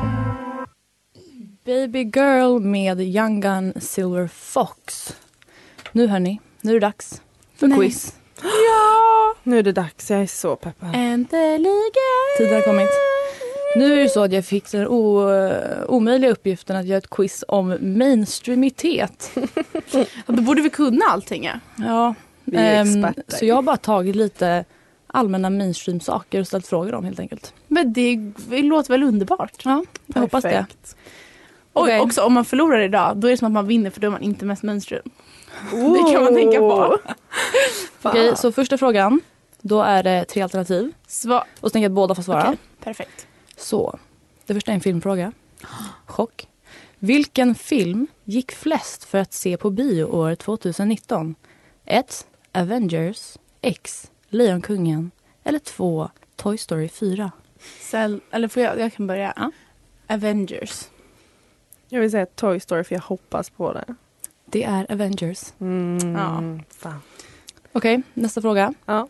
Baby 1.65 2.03
Girl 2.15 2.61
med 2.61 3.01
Young 3.01 3.41
Gun 3.41 3.73
Silver 3.81 4.29
Fox. 4.29 5.15
Nu 5.93 6.07
hörni, 6.07 6.41
nu 6.61 6.71
är 6.71 6.75
det 6.75 6.87
dags 6.87 7.23
för 7.57 7.67
Nej. 7.67 7.79
quiz. 7.79 8.15
Ja! 8.43 9.35
Nu 9.43 9.59
är 9.59 9.63
det 9.63 9.73
dags, 9.73 10.11
jag 10.11 10.21
är 10.23 10.27
så 10.27 10.57
peppad. 10.57 10.91
Äntligen! 10.95 11.65
Tiden 12.39 12.55
har 12.55 12.63
kommit. 12.63 13.14
Nu 13.77 13.93
är 13.93 13.97
det 13.97 14.09
så 14.09 14.23
att 14.23 14.33
jag 14.33 14.45
fick 14.45 14.71
den 14.73 14.87
o- 14.89 15.85
omöjliga 15.89 16.31
uppgiften 16.31 16.77
att 16.77 16.87
göra 16.87 16.99
ett 16.99 17.11
quiz 17.11 17.45
om 17.49 17.77
mainstreamitet. 17.81 19.31
Då 20.27 20.43
borde 20.43 20.63
vi 20.63 20.71
kunna 20.71 21.05
allting. 21.09 21.45
Ja. 21.45 21.59
Ja, 21.77 22.15
Vi 22.45 22.57
är 22.57 22.81
ehm, 22.81 23.05
experter. 23.05 23.37
så 23.39 23.45
jag 23.45 23.55
har 23.55 23.63
bara 23.63 23.77
tagit 23.77 24.17
lite 24.17 24.65
allmänna 25.07 25.51
mainstream-saker 25.51 26.41
och 26.41 26.47
ställt 26.47 26.67
frågor 26.67 26.95
om 26.95 27.05
helt 27.05 27.21
enkelt. 27.21 27.55
Men 27.69 27.93
det, 27.93 28.17
det 28.49 28.63
låter 28.63 28.91
väl 28.91 29.03
underbart? 29.03 29.63
Ja, 29.65 29.85
jag 30.07 30.21
hoppas 30.21 30.43
det. 30.43 30.51
Perfekt. 30.51 30.97
Och 31.73 31.83
Okej. 31.83 32.01
också 32.01 32.23
om 32.23 32.33
man 32.33 32.45
förlorar 32.45 32.81
idag, 32.81 33.17
då 33.17 33.27
är 33.27 33.31
det 33.31 33.37
som 33.37 33.47
att 33.47 33.53
man 33.53 33.67
vinner 33.67 33.91
för 33.91 34.01
då 34.01 34.07
är 34.07 34.11
man 34.11 34.23
inte 34.23 34.45
mest 34.45 34.63
mainstream. 34.63 35.03
Det 35.71 36.13
kan 36.13 36.25
man 36.25 36.35
tänka 36.35 36.59
på. 36.59 36.99
Okej, 38.03 38.37
så 38.37 38.53
första 38.53 38.79
frågan. 38.79 39.21
Då 39.61 39.83
är 39.83 40.03
det 40.03 40.25
tre 40.25 40.43
alternativ. 40.43 40.93
Sva- 41.09 41.43
Och 41.61 41.69
så 41.69 41.71
tänker 41.71 41.85
jag 41.85 41.91
att 41.91 41.97
båda 41.97 42.15
får 42.15 42.23
svara. 42.23 42.43
Okej, 42.43 42.57
perfekt. 42.85 43.27
Så, 43.57 43.99
det 44.47 44.55
första 44.55 44.71
är 44.71 44.75
en 44.75 44.81
filmfråga. 44.81 45.33
Chock. 46.07 46.49
Vilken 46.99 47.55
film 47.55 48.07
gick 48.25 48.53
flest 48.53 49.05
för 49.05 49.19
att 49.19 49.33
se 49.33 49.57
på 49.57 49.71
bio 49.71 50.05
år 50.05 50.35
2019? 50.35 51.35
1. 51.85 52.27
Avengers. 52.53 53.37
X. 53.61 54.11
Lejonkungen. 54.29 55.11
Eller 55.45 55.59
2. 55.59 56.11
Toy 56.37 56.59
Story 56.59 56.89
4. 56.89 57.33
Cell, 57.81 58.21
eller 58.31 58.49
får 58.49 58.63
jag, 58.63 58.81
jag 58.81 58.93
kan 58.93 59.07
börja. 59.07 59.33
Ja. 59.37 59.51
Avengers. 60.15 60.89
Jag 61.89 62.01
vill 62.01 62.11
säga 62.11 62.27
Toy 62.27 62.61
Story 62.61 62.85
för 62.85 62.95
jag 62.95 63.03
hoppas 63.03 63.51
på 63.51 63.73
det. 63.73 63.95
Det 64.47 64.65
är 64.65 64.93
Avengers. 64.93 65.53
Mm, 65.61 66.15
Ja. 66.83 66.93
Okej, 67.73 68.03
nästa 68.15 68.41
fråga. 68.41 68.75
Ja. 68.87 69.09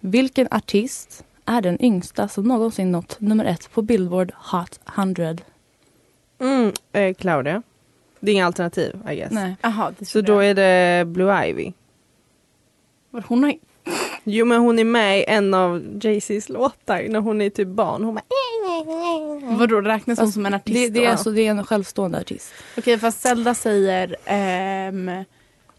Vilken 0.00 0.48
artist 0.50 1.24
är 1.46 1.60
den 1.60 1.84
yngsta 1.84 2.28
som 2.28 2.44
någonsin 2.44 2.92
nått 2.92 3.16
nummer 3.20 3.44
ett 3.44 3.72
på 3.72 3.82
Billboard 3.82 4.32
Hot 4.34 4.80
100? 4.96 5.36
Mm, 6.40 6.72
eh, 6.92 7.14
Claudia. 7.14 7.62
Det 8.20 8.30
är 8.30 8.34
inga 8.34 8.46
alternativ, 8.46 8.98
I 9.10 9.16
guess. 9.16 9.32
Nej. 9.32 9.56
Det 9.98 10.04
Så 10.04 10.20
då 10.20 10.38
är 10.38 10.54
det 10.54 11.04
Blue 11.06 11.48
Ivy. 11.48 11.72
Hon 13.26 13.44
har 13.44 13.54
Jo 14.24 14.44
men 14.46 14.60
hon 14.60 14.78
är 14.78 14.84
med 14.84 15.18
i 15.20 15.24
en 15.24 15.54
av 15.54 15.82
Jay-Z's 16.00 16.52
låtar 16.52 17.06
när 17.08 17.20
hon 17.20 17.40
är 17.40 17.50
typ 17.50 17.68
barn. 17.68 18.04
Hon 18.04 18.14
bara, 18.14 19.56
Vadå, 19.56 19.80
räknas 19.80 20.18
hon 20.18 20.32
som 20.32 20.46
en 20.46 20.54
artist 20.54 20.74
Det, 20.76 20.88
det, 20.88 21.00
är 21.00 21.04
då? 21.04 21.10
alltså, 21.10 21.30
det 21.30 21.46
är 21.46 21.50
en 21.50 21.64
självstående 21.64 22.18
artist. 22.18 22.52
Okej, 22.78 22.98
fast 22.98 23.20
Zelda 23.20 23.54
säger... 23.54 24.16
ehm, 24.24 25.24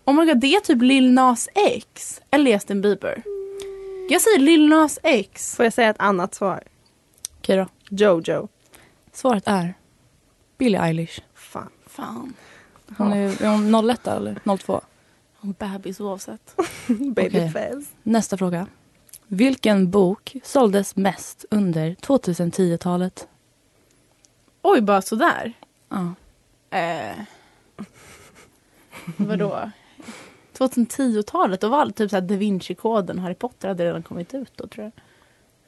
oh 0.06 0.14
my 0.14 0.26
god, 0.26 0.40
det 0.40 0.56
är 0.56 0.60
typ 0.60 0.82
Lil 0.82 1.12
Nas 1.12 1.50
X. 1.54 2.22
Eller 2.32 2.52
Justin 2.52 2.82
Bieber. 2.82 3.24
Jag 4.10 4.22
säger 4.22 4.40
Lil 4.40 4.70
Nas 4.70 5.00
X. 5.04 5.56
får 5.56 5.66
jag 5.66 5.74
säga 5.74 5.90
ett 5.90 6.00
annat 6.00 6.36
svar? 6.36 6.64
Okej 7.38 7.58
då. 7.58 7.68
Jojo. 7.90 8.48
Svaret 9.14 9.44
är 9.48 9.74
Billie 10.58 10.78
Eilish. 10.78 11.20
Fan. 11.34 11.70
Fan. 11.86 12.34
Hon 12.98 13.14
är, 13.14 13.42
är 13.44 13.50
hon 13.50 13.90
01 13.90 14.08
eller 14.08 14.58
02? 14.58 14.82
Och 15.40 15.48
bebis 15.48 16.00
oavsett. 16.00 16.56
Babyface. 16.88 17.86
Nästa 18.04 18.38
fråga. 18.38 18.68
Vilken 19.28 19.92
bok 19.92 20.36
såldes 20.44 20.96
mest 20.96 21.46
under 21.52 21.96
2010-talet? 21.96 23.28
Oj, 24.62 24.82
bara 24.82 25.02
sådär. 25.02 25.54
Ja. 25.90 26.14
Eh, 26.78 27.16
vadå? 29.18 29.72
2010-talet, 30.60 31.62
då 31.62 31.70
var 31.70 31.80
allt 31.80 31.96
typ 31.96 32.10
såhär 32.10 32.22
Da 32.22 32.36
Vinci-koden, 32.36 33.20
Harry 33.20 33.36
Potter 33.36 33.68
hade 33.68 33.86
redan 33.86 34.04
kommit 34.04 34.34
ut 34.34 34.52
då 34.56 34.68
tror 34.68 34.84
jag. 34.84 34.92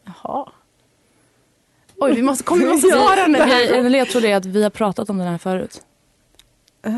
Jaha. 0.03 0.51
Oj, 1.97 2.13
vi 2.15 2.21
måste, 2.21 2.43
kommer 2.43 2.65
vi 2.65 2.71
måste 2.71 2.87
svara 2.91 3.27
nu. 3.27 3.39
En 3.75 3.91
ledtråd 3.91 4.25
är 4.25 4.35
att 4.35 4.45
vi 4.45 4.63
har 4.63 4.69
pratat 4.69 5.09
om 5.09 5.17
den 5.17 5.27
här 5.27 5.37
förut. 5.37 5.81
Äh, 6.81 6.93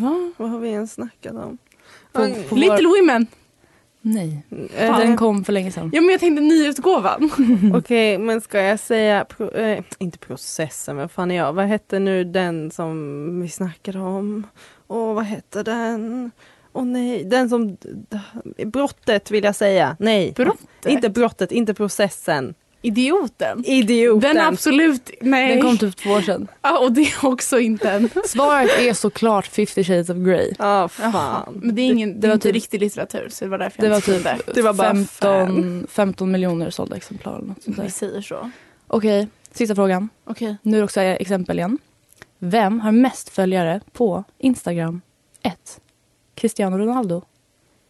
Va? 0.00 0.32
vad 0.36 0.50
har 0.50 0.58
vi 0.58 0.68
ens 0.68 0.92
snackat 0.92 1.32
om? 1.32 1.58
På, 2.12 2.34
på 2.48 2.54
Little 2.54 2.88
vår... 2.88 3.00
Women. 3.00 3.26
Nej, 4.00 4.42
Eh, 4.76 4.98
den 4.98 5.16
kom 5.16 5.44
för 5.44 5.52
länge 5.52 5.70
sedan. 5.72 5.90
Ja, 5.94 6.00
men 6.00 6.10
jag 6.10 6.20
tänkte 6.20 6.42
nyutgåvan. 6.42 7.30
Okej, 7.74 8.18
men 8.18 8.40
ska 8.40 8.60
jag 8.60 8.80
säga, 8.80 9.24
pro, 9.24 9.50
eh, 9.50 9.84
inte 9.98 10.18
processen, 10.18 10.96
vad 10.96 11.10
fan 11.10 11.30
är 11.30 11.36
jag? 11.36 11.52
Vad 11.52 11.64
hette 11.64 11.98
nu 11.98 12.24
den 12.24 12.70
som 12.70 13.40
vi 13.42 13.48
snackade 13.48 13.98
om? 13.98 14.46
Åh, 14.86 15.14
vad 15.14 15.24
hette 15.24 15.62
den? 15.62 16.30
Åh 16.76 16.84
nej, 16.84 17.24
den 17.24 17.48
som... 17.48 17.76
Brottet 18.64 19.30
vill 19.30 19.44
jag 19.44 19.54
säga. 19.56 19.96
Nej, 20.00 20.32
Brottet? 20.36 20.86
inte 20.86 21.08
brottet, 21.08 21.52
inte 21.52 21.74
processen. 21.74 22.54
Idioten. 22.82 23.64
Idioten. 23.66 24.36
Den 24.36 24.46
absolut, 24.46 25.10
nej. 25.20 25.52
Den 25.54 25.62
kom 25.62 25.78
typ 25.78 25.96
två 25.96 26.10
år 26.10 26.20
sedan. 26.20 26.48
Ja, 26.62 26.78
och 26.78 26.92
det 26.92 27.00
är 27.00 27.26
också 27.26 27.58
inte 27.60 27.90
en. 27.90 28.08
Svaret 28.26 28.70
är 28.80 28.92
såklart 28.92 29.46
50 29.46 29.84
shades 29.84 30.10
of 30.10 30.16
Grey. 30.16 30.52
Ja, 30.58 30.88
Jaha. 31.00 31.12
fan. 31.12 31.60
Men 31.62 31.74
det 31.74 31.82
är, 31.82 31.86
ingen, 31.86 32.14
det 32.14 32.20
det 32.20 32.26
är 32.26 32.28
var 32.28 32.34
inte 32.34 32.48
typ- 32.48 32.54
riktig 32.54 32.80
litteratur 32.80 33.28
så 33.30 33.44
det 33.44 33.50
var 33.50 33.58
därför 33.58 33.80
Det 33.80 33.86
jag 33.86 33.94
var 33.94 34.00
typ 34.00 34.24
det. 34.24 34.38
Det 34.54 34.62
var 34.62 34.72
bara 34.72 34.88
15, 34.94 35.86
15 35.90 36.30
miljoner 36.32 36.70
sålda 36.70 36.96
exemplar. 36.96 37.36
eller 37.36 37.46
Något 37.48 37.62
sånt 37.62 37.76
där. 37.76 37.84
Vi 37.84 37.90
säger 37.90 38.20
så. 38.20 38.50
Okej, 38.86 39.28
sista 39.52 39.74
frågan. 39.74 40.08
Okej. 40.24 40.56
Nu 40.62 40.76
är 40.76 40.80
det 40.80 40.84
också 40.84 41.00
exempel 41.00 41.58
igen. 41.58 41.78
Vem 42.38 42.80
har 42.80 42.92
mest 42.92 43.28
följare 43.28 43.80
på 43.92 44.24
Instagram? 44.38 45.00
1. 45.42 45.80
Cristiano 46.34 46.78
Ronaldo. 46.78 47.22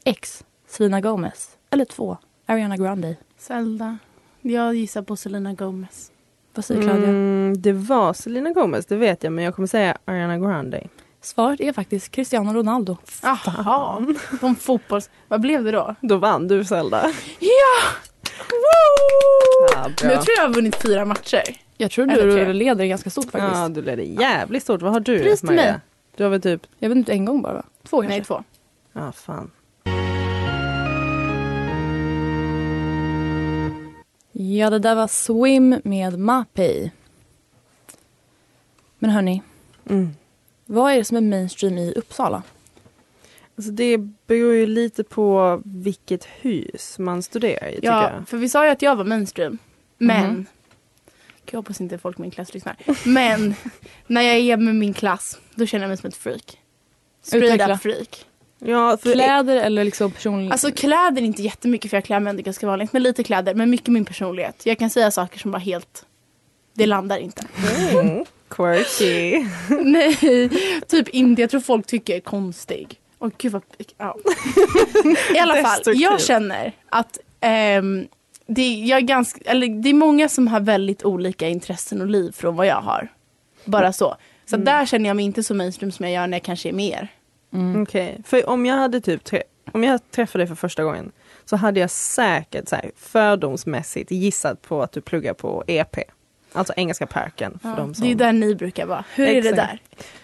X. 0.05 0.45
Selena 0.69 1.01
Gomez. 1.01 1.49
Eller 1.71 1.85
2. 1.85 2.17
Ariana 2.47 2.77
Grande. 2.77 3.17
Zelda. 3.39 3.99
Jag 4.43 4.75
gissar 4.75 5.03
på 5.03 5.17
Selena 5.17 5.53
Gomez. 5.55 6.11
Vad 6.55 6.65
säger 6.65 6.83
Claudia? 6.83 7.09
Mm, 7.09 7.55
det 7.59 7.73
var 7.73 8.13
Selena 8.13 8.51
Gomez, 8.53 8.87
det 8.87 8.97
vet 8.97 9.25
jag, 9.25 9.33
men 9.33 9.45
jag 9.45 9.55
kommer 9.55 9.67
säga 9.67 9.99
Ariana 10.05 10.39
Grande. 10.39 10.87
Svaret 11.21 11.61
är 11.61 11.73
faktiskt 11.73 12.11
Cristiano 12.11 12.53
Ronaldo. 12.53 12.97
Jaha. 13.23 14.07
De 14.41 14.57
fotbolls... 14.57 15.11
Vad 15.29 15.41
blev 15.41 15.65
det 15.65 15.71
då? 15.71 15.95
Då 16.01 16.17
vann 16.17 16.49
du 16.49 16.65
Zelda. 16.65 17.13
Ja! 17.39 17.49
Ja, 19.75 19.89
Nu 19.89 19.95
tror 19.95 20.13
jag 20.13 20.23
jag 20.37 20.43
har 20.49 20.55
vunnit 20.55 20.77
fyra 20.77 21.05
matcher. 21.05 21.43
Jag 21.77 21.91
tror 21.91 22.11
Eller 22.11 22.27
du 22.27 22.33
tre. 22.45 22.53
leder 22.53 22.85
ganska 22.85 23.11
stort 23.11 23.31
faktiskt. 23.31 23.55
Ja, 23.57 23.69
du 23.69 23.83
leder 23.83 24.03
jävligt 24.03 24.63
stort. 24.63 24.83
Vad 24.83 24.93
har 24.93 25.01
du 25.01 25.19
Pris 25.23 25.41
till 25.41 25.47
Maria? 25.49 25.63
mig. 25.63 25.81
Du 26.17 26.23
har 26.23 26.31
väl 26.31 26.41
typ... 26.43 26.67
Jag 26.79 26.89
vet 26.89 26.97
inte, 26.99 27.13
en 27.13 27.25
gång 27.25 27.43
bara 27.43 27.55
va? 27.55 27.63
Två 27.85 28.01
kanske? 28.03 28.09
Nej, 28.19 28.25
två. 28.25 28.45
Ja, 28.93 29.13
fan. 29.13 29.51
Ja, 34.33 34.71
det 34.71 34.79
där 34.79 34.95
var 34.95 35.07
Swim 35.09 35.81
med 35.85 36.19
Mapei. 36.19 36.91
Men 38.99 39.11
hörni, 39.11 39.43
Mm. 39.91 40.11
vad 40.67 40.93
är 40.93 40.97
det 40.97 41.05
som 41.05 41.17
är 41.17 41.21
mainstream 41.21 41.79
i 41.79 41.93
Uppsala? 41.93 42.43
Alltså 43.57 43.73
det 43.73 43.99
beror 44.27 44.55
ju 44.55 44.67
lite 44.67 45.05
på 45.05 45.61
vilket 45.65 46.25
hus 46.25 46.99
man 46.99 47.23
studerar 47.23 47.69
i, 47.69 47.81
Ja, 47.83 48.11
jag. 48.13 48.29
för 48.29 48.37
vi 48.37 48.49
sa 48.49 48.65
ju 48.65 48.71
att 48.71 48.83
jag 48.83 48.97
var 48.97 49.05
mainstream. 49.05 49.59
Men... 49.99 50.35
Gud, 50.37 50.47
Jag 51.51 51.59
hoppas 51.59 51.81
inte 51.81 51.99
folk 51.99 52.19
i 52.19 52.23
min 52.23 52.31
klass 52.31 52.55
lyssnar. 52.55 52.77
Men 53.05 53.55
när 54.07 54.23
jag 54.23 54.37
är 54.37 54.57
med 54.57 54.75
min 54.77 54.95
klass, 54.95 55.39
då 55.55 55.67
känner 55.67 55.83
jag 55.85 55.89
mig 55.89 55.97
som 55.97 56.09
ett 56.09 56.17
freak. 56.17 56.59
Straight 57.27 57.83
freak. 57.83 58.25
Ja, 58.59 58.97
för 58.97 59.13
Kläder 59.13 59.57
eller 59.57 59.85
liksom 59.85 60.11
personlig... 60.11 60.53
Alltså 60.53 60.71
kläder 60.71 61.23
inte 61.23 61.43
jättemycket 61.43 61.91
för 61.91 61.97
jag 61.97 62.05
klär 62.05 62.21
mig 62.21 62.31
ändå 62.31 62.43
ganska 62.43 62.67
vanligt. 62.67 62.93
Men 62.93 63.03
lite 63.03 63.25
kläder, 63.25 63.55
men 63.55 63.71
mycket 63.71 63.89
min 63.89 64.05
personlighet. 64.05 64.67
Jag 64.67 64.79
kan 64.79 64.91
säga 64.91 65.11
saker 65.11 65.39
som 65.39 65.51
bara 65.51 65.59
helt... 65.59 66.07
Det 66.75 66.87
landar 66.87 67.19
inte. 67.19 67.43
Mm. 67.93 68.25
Quirky. 68.49 69.45
Nej, 69.85 70.51
typ 70.89 71.09
inte. 71.09 71.43
Jag 71.43 71.51
tror 71.51 71.61
folk 71.61 71.87
tycker 71.87 72.13
jag 72.13 72.17
är 72.19 72.23
konstig. 72.25 73.01
Och 73.19 73.33
gud 73.39 73.53
vad... 73.53 73.63
Ja. 73.99 74.17
I 75.35 75.39
alla 75.39 75.55
fall, 75.63 75.81
jag 75.95 76.21
känner 76.21 76.73
att 76.89 77.19
ehm, 77.41 78.07
det, 78.47 78.63
är- 78.63 78.85
jag 78.85 78.97
är 78.97 79.01
ganska, 79.01 79.41
eller 79.51 79.83
det 79.83 79.89
är 79.89 79.95
många 79.95 80.29
som 80.29 80.49
har 80.49 80.61
väldigt 80.61 81.05
olika 81.05 81.49
intressen 81.49 82.01
och 82.01 82.07
liv 82.07 82.33
från 82.33 82.57
vad 82.57 82.67
jag 82.67 82.81
har. 82.81 83.09
Bara 83.65 83.93
så. 83.93 84.17
Så 84.47 84.57
där 84.57 84.87
känner 84.87 85.11
jag 85.11 85.17
mig 85.17 85.25
inte 85.25 85.43
så 85.43 85.55
mainstream 85.55 85.93
som 85.93 86.05
jag 86.07 86.13
gör 86.15 86.27
när 86.27 86.37
jag 86.39 86.43
kanske 86.43 86.69
är 86.69 86.73
mer. 86.73 87.09
Mm. 87.53 87.83
Okej, 87.83 88.19
för 88.25 88.49
om 88.49 88.67
jag 88.67 88.77
hade 88.77 89.01
typ 89.01 89.25
tre... 89.25 89.43
om 89.73 89.85
jag 89.85 90.01
träffade 90.11 90.43
dig 90.45 90.49
för 90.49 90.55
första 90.55 90.85
gången 90.85 91.13
så 91.45 91.57
hade 91.57 91.81
jag 91.81 91.91
säkert 91.91 92.69
så 92.69 92.77
här, 92.77 92.91
fördomsmässigt 92.97 94.11
gissat 94.11 94.63
på 94.63 94.83
att 94.83 94.93
du 94.93 95.01
pluggar 95.01 95.35
på 95.35 95.65
EP. 95.67 95.97
Alltså 96.53 96.73
Engelska 96.77 97.07
parken. 97.07 97.59
För 97.63 97.77
de 97.77 97.95
som... 97.95 98.05
Det 98.07 98.13
är 98.13 98.17
där 98.17 98.33
ni 98.33 98.55
brukar 98.55 98.87
vara. 98.87 99.05
Hur 99.15 99.29
är 99.29 99.33
det 99.43 99.49
Exakt. 99.49 99.57
där? 99.57 99.79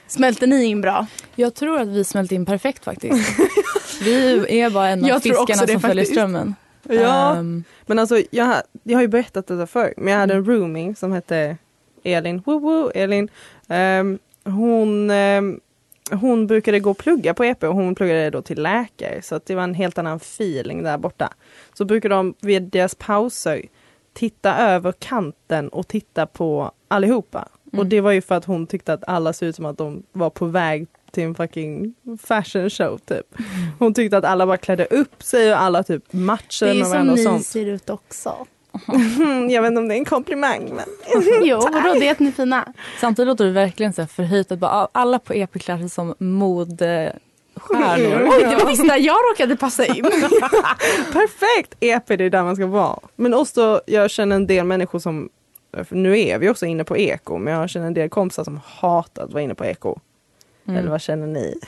Smälter 0.06 0.46
ni 0.46 0.64
in 0.64 0.80
bra? 0.80 1.06
Jag 1.34 1.54
tror 1.54 1.80
att 1.80 1.88
vi 1.88 2.04
smälte 2.04 2.34
in 2.34 2.46
perfekt 2.46 2.84
faktiskt. 2.84 3.30
vi 4.02 4.60
är 4.60 4.70
bara 4.70 4.88
en 4.88 5.02
av 5.04 5.08
Jag 5.08 5.22
tror 5.22 5.32
också 5.32 5.46
fiskarna 5.46 5.66
det 5.66 5.72
som 5.72 5.80
följer 5.80 6.04
faktiskt. 6.04 6.12
strömmen. 6.20 6.54
Ja, 6.88 7.34
Ehm, 7.36 7.64
men 7.86 7.98
alltså 7.98 8.22
jag, 8.30 8.44
har- 8.44 8.62
jag 8.82 8.96
har 8.96 9.02
ju 9.02 9.08
berättat 9.08 9.46
detta 9.46 9.66
förr, 9.66 9.94
men 9.96 10.12
jag 10.12 10.20
hade 10.20 10.34
en 10.34 10.44
roomie 10.44 10.94
som 10.94 11.12
hette 11.12 11.56
Elin. 12.04 12.42
Woo 12.46 12.58
woo, 12.58 12.90
Elin. 12.94 13.28
Ehm, 13.68 14.18
hon, 14.44 15.10
ehm, 15.10 15.60
hon 16.10 16.46
brukade 16.46 16.80
gå 16.80 16.90
och 16.90 16.98
plugga 16.98 17.34
på 17.34 17.44
EP 17.44 17.64
och 17.64 17.74
hon 17.74 17.94
pluggade 17.94 18.30
då 18.30 18.42
till 18.42 18.62
läkare 18.62 19.22
så 19.22 19.34
att 19.34 19.46
det 19.46 19.54
var 19.54 19.62
en 19.62 19.74
helt 19.74 19.98
annan 19.98 20.16
feeling 20.16 20.82
där 20.82 20.98
borta. 20.98 21.32
Så 21.74 21.84
brukade 21.84 22.14
de 22.14 22.34
vid 22.40 22.62
deras 22.62 22.94
pauser 22.94 23.62
titta 24.12 24.56
över 24.58 24.92
kanten 24.92 25.68
och 25.68 25.88
titta 25.88 26.26
på 26.26 26.72
allihopa. 26.88 27.48
Och 27.66 27.74
Mm. 27.74 27.88
det 27.88 28.00
var 28.00 28.12
ju 28.12 28.22
för 28.22 28.34
att 28.34 28.44
hon 28.44 28.66
tyckte 28.66 28.92
att 28.92 29.04
alla 29.08 29.32
såg 29.32 29.48
ut 29.48 29.56
som 29.56 29.66
att 29.66 29.78
de 29.78 30.02
var 30.12 30.30
på 30.30 30.46
väg 30.46 30.86
till 31.10 31.22
en 31.24 31.34
fucking 31.34 31.94
fashion 32.22 32.70
show 32.70 32.98
typ. 32.98 33.26
Hon 33.78 33.94
tyckte 33.94 34.16
att 34.18 34.24
alla 34.24 34.46
bara 34.46 34.56
klädde 34.56 34.84
upp 34.84 35.22
sig 35.22 35.52
och 35.52 35.60
alla 35.60 35.82
typ 35.82 36.12
matchade 36.12 36.72
Det 36.72 36.76
är 36.76 36.78
med 36.78 36.86
som 36.86 36.92
varandra 36.92 37.30
och 37.30 37.38
ni 37.38 37.44
ser 37.44 37.66
ut 37.66 37.90
också. 37.90 38.46
Mm, 38.88 39.50
jag 39.50 39.62
vet 39.62 39.68
inte 39.68 39.80
om 39.80 39.88
det 39.88 39.94
är 39.94 39.98
en 39.98 40.04
komplimang 40.04 40.72
men 40.74 40.86
jo, 41.42 41.60
vadå? 41.72 41.94
Det 42.00 42.08
är 42.08 42.12
att 42.12 42.18
ni 42.18 42.28
är 42.28 42.32
fina. 42.32 42.72
samtidigt 43.00 43.26
låter 43.26 43.44
det 43.44 43.50
verkligen 43.50 43.92
så 43.92 44.06
förhöjt 44.06 44.52
att 44.52 44.58
bara, 44.58 44.70
ah, 44.70 44.88
alla 44.92 45.18
på 45.18 45.34
EP 45.34 45.60
klär 45.60 45.78
sig 45.78 45.88
som 45.88 46.14
modestjärnor. 46.18 48.28
Oj, 48.32 48.40
det 48.40 48.56
var 48.56 48.70
visst 48.70 48.88
där 48.88 48.96
jag 48.96 49.16
råkade 49.32 49.56
passa 49.56 49.86
in. 49.86 50.04
perfekt! 51.12 51.74
EP 51.80 52.08
det 52.08 52.24
är 52.24 52.30
där 52.30 52.42
man 52.42 52.56
ska 52.56 52.66
vara. 52.66 52.98
Men 53.16 53.34
också, 53.34 53.80
jag 53.86 54.10
känner 54.10 54.36
en 54.36 54.46
del 54.46 54.64
människor 54.64 54.98
som, 54.98 55.28
nu 55.88 56.20
är 56.20 56.38
vi 56.38 56.48
också 56.48 56.66
inne 56.66 56.84
på 56.84 56.96
eko, 56.96 57.38
men 57.38 57.54
jag 57.54 57.70
känner 57.70 57.86
en 57.86 57.94
del 57.94 58.08
kompisar 58.08 58.44
som 58.44 58.60
hatar 58.64 59.24
att 59.24 59.32
vara 59.32 59.42
inne 59.42 59.54
på 59.54 59.64
eko. 59.64 59.98
Mm. 60.66 60.78
Eller 60.78 60.90
vad 60.90 61.00
känner 61.00 61.26
ni? 61.26 61.58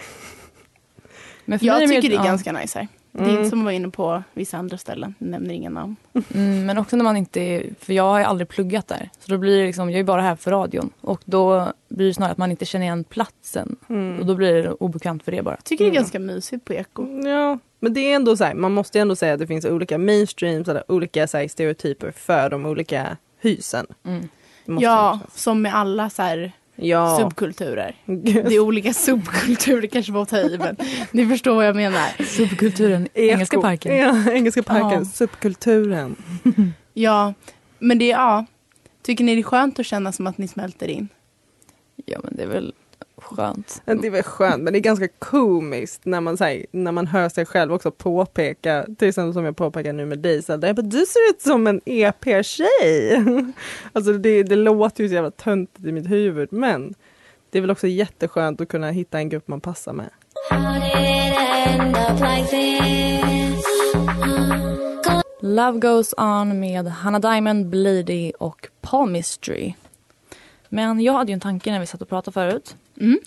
Men 1.52 1.58
för 1.58 1.66
mig 1.66 1.80
Jag 1.82 1.88
mer- 1.88 1.96
tycker 1.96 2.08
det 2.08 2.14
är 2.14 2.24
ja. 2.24 2.24
ganska 2.30 2.52
nice 2.52 2.78
här. 2.78 2.88
Det 3.12 3.18
är 3.20 3.24
Mm. 3.24 3.36
inte 3.36 3.50
som 3.50 3.58
att 3.58 3.64
vara 3.64 3.74
inne 3.74 3.88
på 3.88 4.22
vissa 4.34 4.56
andra 4.58 4.78
ställen. 4.78 5.14
Jag 5.18 5.28
nämner 5.30 5.54
inga 5.54 5.70
namn. 5.70 5.96
Mm, 6.34 6.66
men 6.66 6.78
också 6.78 6.96
när 6.96 7.04
man 7.04 7.16
inte 7.16 7.40
är, 7.40 7.64
för 7.80 7.92
jag 7.92 8.02
har 8.02 8.18
ju 8.18 8.24
aldrig 8.24 8.48
pluggat 8.48 8.88
där. 8.88 9.10
Så 9.20 9.30
då 9.32 9.38
blir 9.38 9.58
det 9.60 9.66
liksom, 9.66 9.90
jag 9.90 10.00
är 10.00 10.04
bara 10.04 10.22
här 10.22 10.36
för 10.36 10.50
radion. 10.50 10.90
Och 11.00 11.20
då 11.24 11.72
blir 11.88 12.06
det 12.06 12.14
snarare 12.14 12.32
att 12.32 12.38
man 12.38 12.50
inte 12.50 12.64
känner 12.64 12.84
igen 12.86 13.04
platsen. 13.04 13.76
Mm. 13.88 14.20
Och 14.20 14.26
då 14.26 14.34
blir 14.34 14.62
det 14.62 14.72
obekvämt 14.72 15.22
för 15.24 15.32
det 15.32 15.42
bara. 15.42 15.54
Jag 15.54 15.64
tycker 15.64 15.84
det 15.84 15.88
är 15.88 15.90
Mm. 15.90 16.02
ganska 16.02 16.18
mysigt 16.18 16.64
på 16.64 16.72
eko. 16.74 17.20
Ja, 17.28 17.58
men 17.80 17.94
det 17.94 18.00
är 18.00 18.16
ändå 18.16 18.36
så 18.36 18.44
här, 18.44 18.54
man 18.54 18.72
måste 18.72 19.00
ändå 19.00 19.16
säga 19.16 19.32
att 19.32 19.38
det 19.40 19.46
finns 19.46 19.64
olika 19.64 19.98
mainstreams 19.98 20.68
eller 20.68 20.92
olika 20.92 21.26
så 21.26 21.36
här, 21.38 21.48
stereotyper 21.48 22.10
för 22.10 22.50
de 22.50 22.66
olika 22.66 23.16
husen. 23.40 23.86
Mm. 24.04 24.28
Det 24.66 24.72
Ja, 24.84 25.20
som 25.34 25.62
med 25.62 25.74
alla 25.74 26.10
så 26.10 26.22
här 26.22 26.52
ja. 26.76 27.18
subkulturer. 27.20 27.94
Det 28.06 28.54
är 28.54 28.60
olika 28.60 28.92
subkulturer 28.92 29.86
kanske 29.86 30.12
var 30.12 30.22
att 30.22 30.28
ta 30.28 30.38
i 30.38 30.58
men 30.58 30.76
ni 31.10 31.26
förstår 31.26 31.54
vad 31.54 31.66
jag 31.66 31.76
menar. 31.76 32.24
Subkulturen, 32.24 33.08
Eko. 33.14 33.32
Engelska 33.32 33.60
parken. 33.60 33.96
Ja, 33.96 34.32
Engelska 34.32 34.62
parken, 34.62 34.98
Ja. 34.98 35.04
subkulturen. 35.04 36.16
Ja, 36.94 37.34
men 37.78 37.98
det 37.98 38.04
är 38.04 38.16
ja. 38.18 38.46
Tycker 39.02 39.24
ni 39.24 39.34
det 39.34 39.40
är 39.40 39.42
skönt 39.42 39.78
att 39.78 39.86
känna 39.86 40.12
som 40.12 40.26
att 40.26 40.38
ni 40.38 40.48
smälter 40.48 40.88
in? 40.88 41.08
Ja 42.06 42.20
men 42.24 42.36
det 42.36 42.42
är 42.42 42.46
väl 42.46 42.74
skönt. 43.22 43.82
Det 43.84 44.06
är 44.06 44.10
väl 44.10 44.22
skönt 44.22 44.62
men 44.62 44.72
det 44.72 44.78
är 44.78 44.80
ganska 44.80 45.08
komiskt 45.08 46.04
när 46.04 46.20
man, 46.20 46.36
här, 46.40 46.66
när 46.70 46.92
man 46.92 47.06
hör 47.06 47.28
sig 47.28 47.46
själv 47.46 47.72
också 47.72 47.90
påpeka, 47.90 48.86
till 48.98 49.08
exempel 49.08 49.32
som 49.32 49.44
jag 49.44 49.56
påpekar 49.56 49.92
nu 49.92 50.06
med 50.06 50.18
dig, 50.18 50.42
jag 50.46 50.60
bara, 50.60 50.82
du 50.82 51.06
ser 51.06 51.30
ut 51.30 51.42
som 51.42 51.66
en 51.66 51.80
EP-tjej. 51.84 53.24
alltså 53.92 54.12
det, 54.12 54.42
det 54.42 54.56
låter 54.56 55.02
ju 55.02 55.08
så 55.08 55.14
jävla 55.14 55.30
töntigt 55.30 55.86
i 55.86 55.92
mitt 55.92 56.10
huvud 56.10 56.52
men 56.52 56.94
det 57.50 57.58
är 57.58 57.60
väl 57.60 57.70
också 57.70 57.86
jätteskönt 57.86 58.60
att 58.60 58.68
kunna 58.68 58.90
hitta 58.90 59.18
en 59.18 59.28
grupp 59.28 59.48
man 59.48 59.60
passar 59.60 59.92
med. 59.92 60.10
Love 65.40 65.78
Goes 65.78 66.14
On 66.16 66.60
med 66.60 66.86
Hanna 66.88 67.18
Diamond, 67.18 67.66
Bleedy 67.66 68.32
och 68.38 68.68
Palmistry. 68.80 69.74
Men 70.68 71.00
jag 71.00 71.12
hade 71.12 71.32
ju 71.32 71.34
en 71.34 71.40
tanke 71.40 71.70
när 71.70 71.80
vi 71.80 71.86
satt 71.86 72.02
och 72.02 72.08
pratade 72.08 72.32
förut. 72.32 72.76
Mm. 73.00 73.18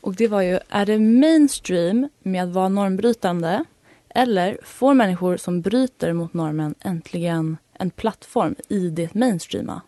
Och 0.00 0.14
det 0.14 0.28
var 0.28 0.42
ju, 0.42 0.58
är 0.68 0.86
det 0.86 0.98
mainstream 0.98 2.08
med 2.22 2.42
att 2.42 2.48
vara 2.48 2.68
normbrytande? 2.68 3.64
Eller 4.08 4.58
får 4.64 4.94
människor 4.94 5.36
som 5.36 5.60
bryter 5.60 6.12
mot 6.12 6.34
normen 6.34 6.74
äntligen 6.80 7.56
en 7.72 7.90
plattform 7.90 8.54
i 8.68 8.88
det 8.90 9.14
mainstreama? 9.14 9.80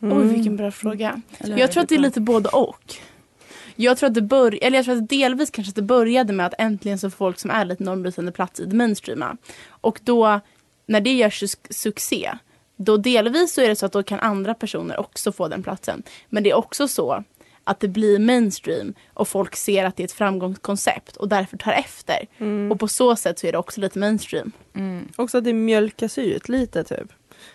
Oj, 0.00 0.26
vilken 0.26 0.56
bra 0.56 0.70
fråga. 0.70 1.20
Eller 1.38 1.58
Jag 1.58 1.72
tror 1.72 1.82
att 1.82 1.88
det 1.88 1.94
är 1.94 1.98
lite 1.98 2.20
både 2.20 2.48
och. 2.48 2.94
Jag 3.76 3.98
tror 3.98 4.08
att 4.08 4.14
det 4.14 4.22
bör, 4.22 4.58
eller 4.62 4.78
jag 4.78 4.84
tror 4.84 4.96
att 4.96 5.08
delvis 5.08 5.50
kanske 5.50 5.70
att 5.70 5.76
det 5.76 5.82
började 5.82 6.32
med 6.32 6.46
att 6.46 6.54
äntligen 6.58 6.98
så 6.98 7.10
får 7.10 7.16
folk 7.16 7.38
som 7.38 7.50
är 7.50 7.64
lite 7.64 7.84
normbrytande 7.84 8.32
plats 8.32 8.60
i 8.60 8.64
det 8.64 8.76
mainstreama. 8.76 9.36
Och 9.68 10.00
då, 10.02 10.40
när 10.86 11.00
det 11.00 11.12
gör 11.12 11.30
su- 11.30 11.72
succé, 11.72 12.32
då 12.76 12.96
delvis 12.96 13.54
så 13.54 13.60
är 13.60 13.68
det 13.68 13.76
så 13.76 13.86
att 13.86 13.92
då 13.92 14.02
kan 14.02 14.20
andra 14.20 14.54
personer 14.54 15.00
också 15.00 15.32
få 15.32 15.48
den 15.48 15.62
platsen. 15.62 16.02
Men 16.28 16.42
det 16.42 16.50
är 16.50 16.54
också 16.54 16.88
så 16.88 17.24
att 17.64 17.80
det 17.80 17.88
blir 17.88 18.18
mainstream 18.18 18.94
och 19.14 19.28
folk 19.28 19.56
ser 19.56 19.84
att 19.84 19.96
det 19.96 20.02
är 20.02 20.04
ett 20.04 20.12
framgångskoncept 20.12 21.16
och 21.16 21.28
därför 21.28 21.56
tar 21.56 21.72
efter. 21.72 22.26
Och 22.70 22.80
på 22.80 22.88
så 22.88 23.16
sätt 23.16 23.38
så 23.38 23.46
är 23.46 23.52
det 23.52 23.58
också 23.58 23.80
lite 23.80 23.98
mainstream. 23.98 24.52
Också 25.16 25.38
att 25.38 25.44
det 25.44 25.52
mjölkas 25.52 26.18
ut 26.18 26.48
lite 26.48 26.84
typ. 26.84 27.12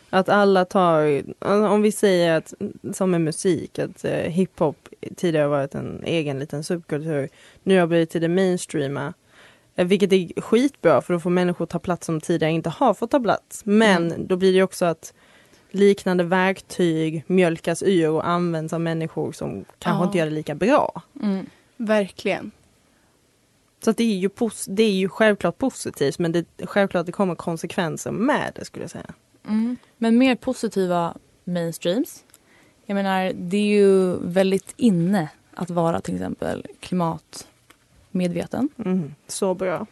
Att 0.09 0.29
alla 0.29 0.65
tar, 0.65 1.23
om 1.45 1.81
vi 1.81 1.91
säger 1.91 2.37
att 2.37 2.53
som 2.93 3.11
med 3.11 3.21
musik, 3.21 3.79
att 3.79 4.05
eh, 4.05 4.11
hiphop 4.11 4.89
tidigare 5.15 5.47
varit 5.47 5.75
en 5.75 6.03
egen 6.03 6.39
liten 6.39 6.63
subkultur. 6.63 7.29
Nu 7.63 7.79
har 7.79 7.87
blivit 7.87 8.09
till 8.09 8.21
det 8.21 8.27
mainstreama. 8.27 9.13
Eh, 9.75 9.85
vilket 9.87 10.13
är 10.13 10.41
skitbra 10.41 11.01
för 11.01 11.13
då 11.13 11.19
får 11.19 11.29
människor 11.29 11.65
ta 11.65 11.79
plats 11.79 12.05
som 12.05 12.21
tidigare 12.21 12.53
inte 12.53 12.69
har 12.69 12.93
fått 12.93 13.11
ta 13.11 13.19
plats. 13.19 13.61
Men 13.65 14.27
då 14.27 14.35
blir 14.35 14.53
det 14.53 14.63
också 14.63 14.85
att 14.85 15.13
liknande 15.71 16.23
verktyg 16.23 17.23
mjölkas 17.27 17.83
ur 17.83 18.09
och 18.09 18.27
används 18.27 18.73
av 18.73 18.81
människor 18.81 19.31
som 19.31 19.65
kanske 19.79 20.03
Ja. 20.03 20.05
inte 20.05 20.17
gör 20.17 20.25
det 20.25 20.31
lika 20.31 20.55
bra. 20.55 21.01
Mm. 21.21 21.45
Verkligen. 21.77 22.51
Så 23.83 23.89
att 23.89 23.97
det, 23.97 24.03
är 24.03 24.15
ju 24.17 24.29
det 24.67 24.83
är 24.83 24.91
ju 24.91 25.09
självklart 25.09 25.57
positivt 25.57 26.19
men 26.19 26.31
det, 26.31 26.45
självklart 26.63 27.05
det 27.05 27.11
kommer 27.11 27.35
konsekvenser 27.35 28.11
med 28.11 28.51
det 28.55 28.65
skulle 28.65 28.83
jag 28.83 28.91
säga. 28.91 29.13
Mm. 29.47 29.77
Men 29.97 30.17
mer 30.17 30.35
positiva 30.35 31.17
mainstreams. 31.43 32.23
Jag 32.85 32.95
menar, 32.95 33.31
det 33.35 33.57
är 33.57 33.61
ju 33.65 34.17
väldigt 34.21 34.73
inne 34.77 35.29
att 35.53 35.69
vara 35.69 36.01
till 36.01 36.15
exempel 36.15 36.65
klimatmedveten. 36.79 38.69
Mm. 38.85 39.15
Så 39.27 39.53
bra. 39.53 39.85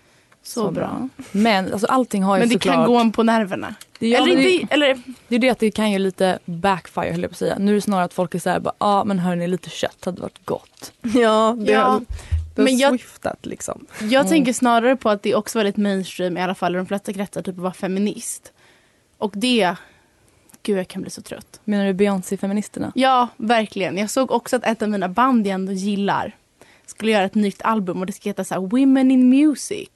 Så, 0.47 0.71
bra. 0.71 1.09
Men 1.31 1.71
alltså, 1.73 1.87
allting 1.87 2.23
har 2.23 2.35
ju 2.35 2.39
Men 2.39 2.49
det 2.49 2.53
såklart... 2.55 2.75
kan 2.75 2.85
gå 2.85 2.97
en 2.97 3.11
på 3.11 3.23
nerverna. 3.23 3.75
Det, 3.99 4.15
eller, 4.15 4.35
det, 4.35 4.51
inte, 4.51 4.73
eller 4.73 5.01
det 5.27 5.35
är 5.35 5.39
det 5.39 5.49
att 5.49 5.59
det 5.59 5.71
kan 5.71 5.91
ju 5.91 5.99
lite 5.99 6.39
backfire 6.45 7.11
höll 7.11 7.21
jag 7.21 7.31
på 7.31 7.33
att 7.33 7.37
säga. 7.37 7.55
Nu 7.59 7.71
är 7.71 7.75
det 7.75 7.81
snarare 7.81 8.05
att 8.05 8.13
folk 8.13 8.35
är 8.35 8.39
såhär, 8.39 8.61
ja 8.63 8.73
ah, 8.77 9.03
men 9.03 9.19
hörni 9.19 9.47
lite 9.47 9.69
kött 9.69 10.05
hade 10.05 10.21
varit 10.21 10.45
gott. 10.45 10.91
Ja, 11.01 11.55
det 11.59 11.71
Ja, 11.71 11.79
har, 11.81 11.99
det 11.99 12.61
har 12.61 12.63
men 12.63 12.77
jag- 12.77 12.89
swiftat 12.91 13.45
liksom. 13.45 13.85
Jag 14.01 14.27
tänker 14.29 14.53
snarare 14.53 14.95
på 14.95 15.09
att 15.09 15.23
det 15.23 15.31
är 15.31 15.35
också 15.35 15.59
väldigt 15.59 15.77
mainstream 15.77 16.37
i 16.37 16.41
alla 16.41 16.55
fall 16.55 16.75
i 16.75 16.77
de 16.77 16.85
flesta 16.85 17.13
kretsar 17.13 17.41
typ 17.41 17.55
att 17.55 17.61
vara 17.61 17.73
feminist. 17.73 18.53
Och 19.17 19.31
det, 19.35 19.75
gud 20.63 20.77
jag 20.79 20.87
kan 20.87 21.01
bli 21.01 21.11
så 21.11 21.21
trött. 21.21 21.59
Menar 21.63 21.85
du 21.85 21.93
Beyoncé-feministerna? 21.93 22.91
Ja, 22.95 23.27
verkligen. 23.37 23.97
Jag 23.97 24.09
såg 24.09 24.31
också 24.31 24.55
att 24.55 24.65
ett 24.65 24.81
av 24.81 24.89
mina 24.89 25.09
band 25.09 25.47
jag 25.47 25.53
ändå 25.53 25.71
gillar 25.71 26.35
skulle 26.85 27.11
göra 27.11 27.25
ett 27.25 27.35
nytt 27.35 27.61
album 27.61 27.99
och 27.99 28.05
det 28.05 28.13
ska 28.13 28.29
heta 28.29 28.43
så 28.43 28.53
här 28.53 28.61
Women 28.61 29.11
in 29.11 29.29
Music. 29.29 29.89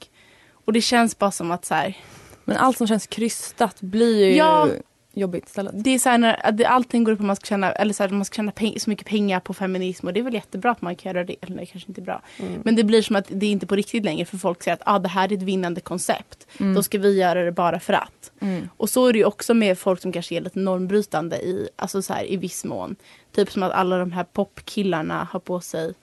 Och 0.66 0.74
det 0.74 0.82
känns 0.82 1.20
bara 1.20 1.32
som 1.32 1.52
att 1.52 1.66
så 1.66 1.74
här, 1.76 1.98
Men 2.46 2.58
allt 2.58 2.78
som 2.78 2.88
känns 2.88 3.08
krystat 3.08 3.82
blir 3.82 4.26
ju 4.26 4.36
Ja. 4.36 4.68
jobbigt 5.14 5.46
istället. 5.48 5.72
det 5.84 5.90
är 5.90 6.00
så 6.00 6.10
här 6.10 6.18
när 6.18 6.64
allting 6.66 7.04
går 7.04 7.12
ut 7.14 7.18
på 7.18 7.24
att 7.24 7.28
man 7.28 7.36
ska 7.36 7.46
tjäna, 7.46 7.72
eller 7.72 7.94
så 7.94 8.04
här, 8.04 8.10
man 8.10 8.26
ska 8.26 8.36
tjäna 8.36 8.52
peng, 8.52 8.80
så 8.80 8.90
mycket 8.90 9.08
pengar 9.08 9.40
på 9.40 9.54
feminism 9.54 10.08
och 10.08 10.14
det 10.14 10.20
är 10.20 10.24
väl 10.24 10.34
jättebra 10.34 10.72
att 10.72 10.82
man 10.82 10.96
kan 10.96 11.14
göra 11.14 11.24
det, 11.24 11.36
eller 11.42 11.58
det 11.58 11.66
kanske 11.66 11.88
inte 11.90 12.02
bra. 12.02 12.22
Men 12.64 12.76
det 12.76 12.84
blir 12.84 13.02
som 13.02 13.16
att 13.16 13.26
det 13.30 13.46
är 13.46 13.52
inte 13.52 13.68
på 13.68 13.76
riktigt 13.76 14.06
längre 14.06 14.26
för 14.26 14.38
folk 14.38 14.64
säger 14.64 14.76
att 14.76 14.82
ah, 14.86 15.00
det 15.00 15.10
här 15.10 15.32
är 15.32 15.38
ett 15.38 15.44
vinnande 15.44 15.82
koncept. 15.82 16.48
Då 16.76 16.84
ska 16.84 16.98
vi 17.00 17.20
göra 17.20 17.44
det 17.44 17.52
bara 17.52 17.80
för 17.80 17.94
att. 17.94 18.32
Mm. 18.42 18.70
Och 18.78 18.90
så 18.90 19.08
är 19.08 19.14
det 19.14 19.20
ju 19.20 19.26
också 19.26 19.54
med 19.54 19.78
folk 19.80 20.02
som 20.02 20.12
kanske 20.12 20.36
är 20.36 20.42
lite 20.42 20.60
normbrytande 20.60 21.38
i, 21.38 21.70
alltså 21.76 22.02
så 22.02 22.14
här, 22.14 22.32
i 22.32 22.38
viss 22.38 22.66
mån. 22.66 22.96
Typ 23.36 23.52
som 23.52 23.64
att 23.64 23.72
alla 23.72 23.98
de 23.98 24.12
här 24.12 24.24
popkillarna 24.24 25.28
har 25.32 25.40
på 25.40 25.62
sig 25.62 25.94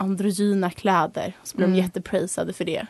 androgyna 0.00 0.70
kläder. 0.70 1.32
Så 1.44 1.56
blir 1.56 1.66
de 1.66 1.74
jätteprisade 1.74 2.52
för 2.52 2.64
det. 2.64 2.86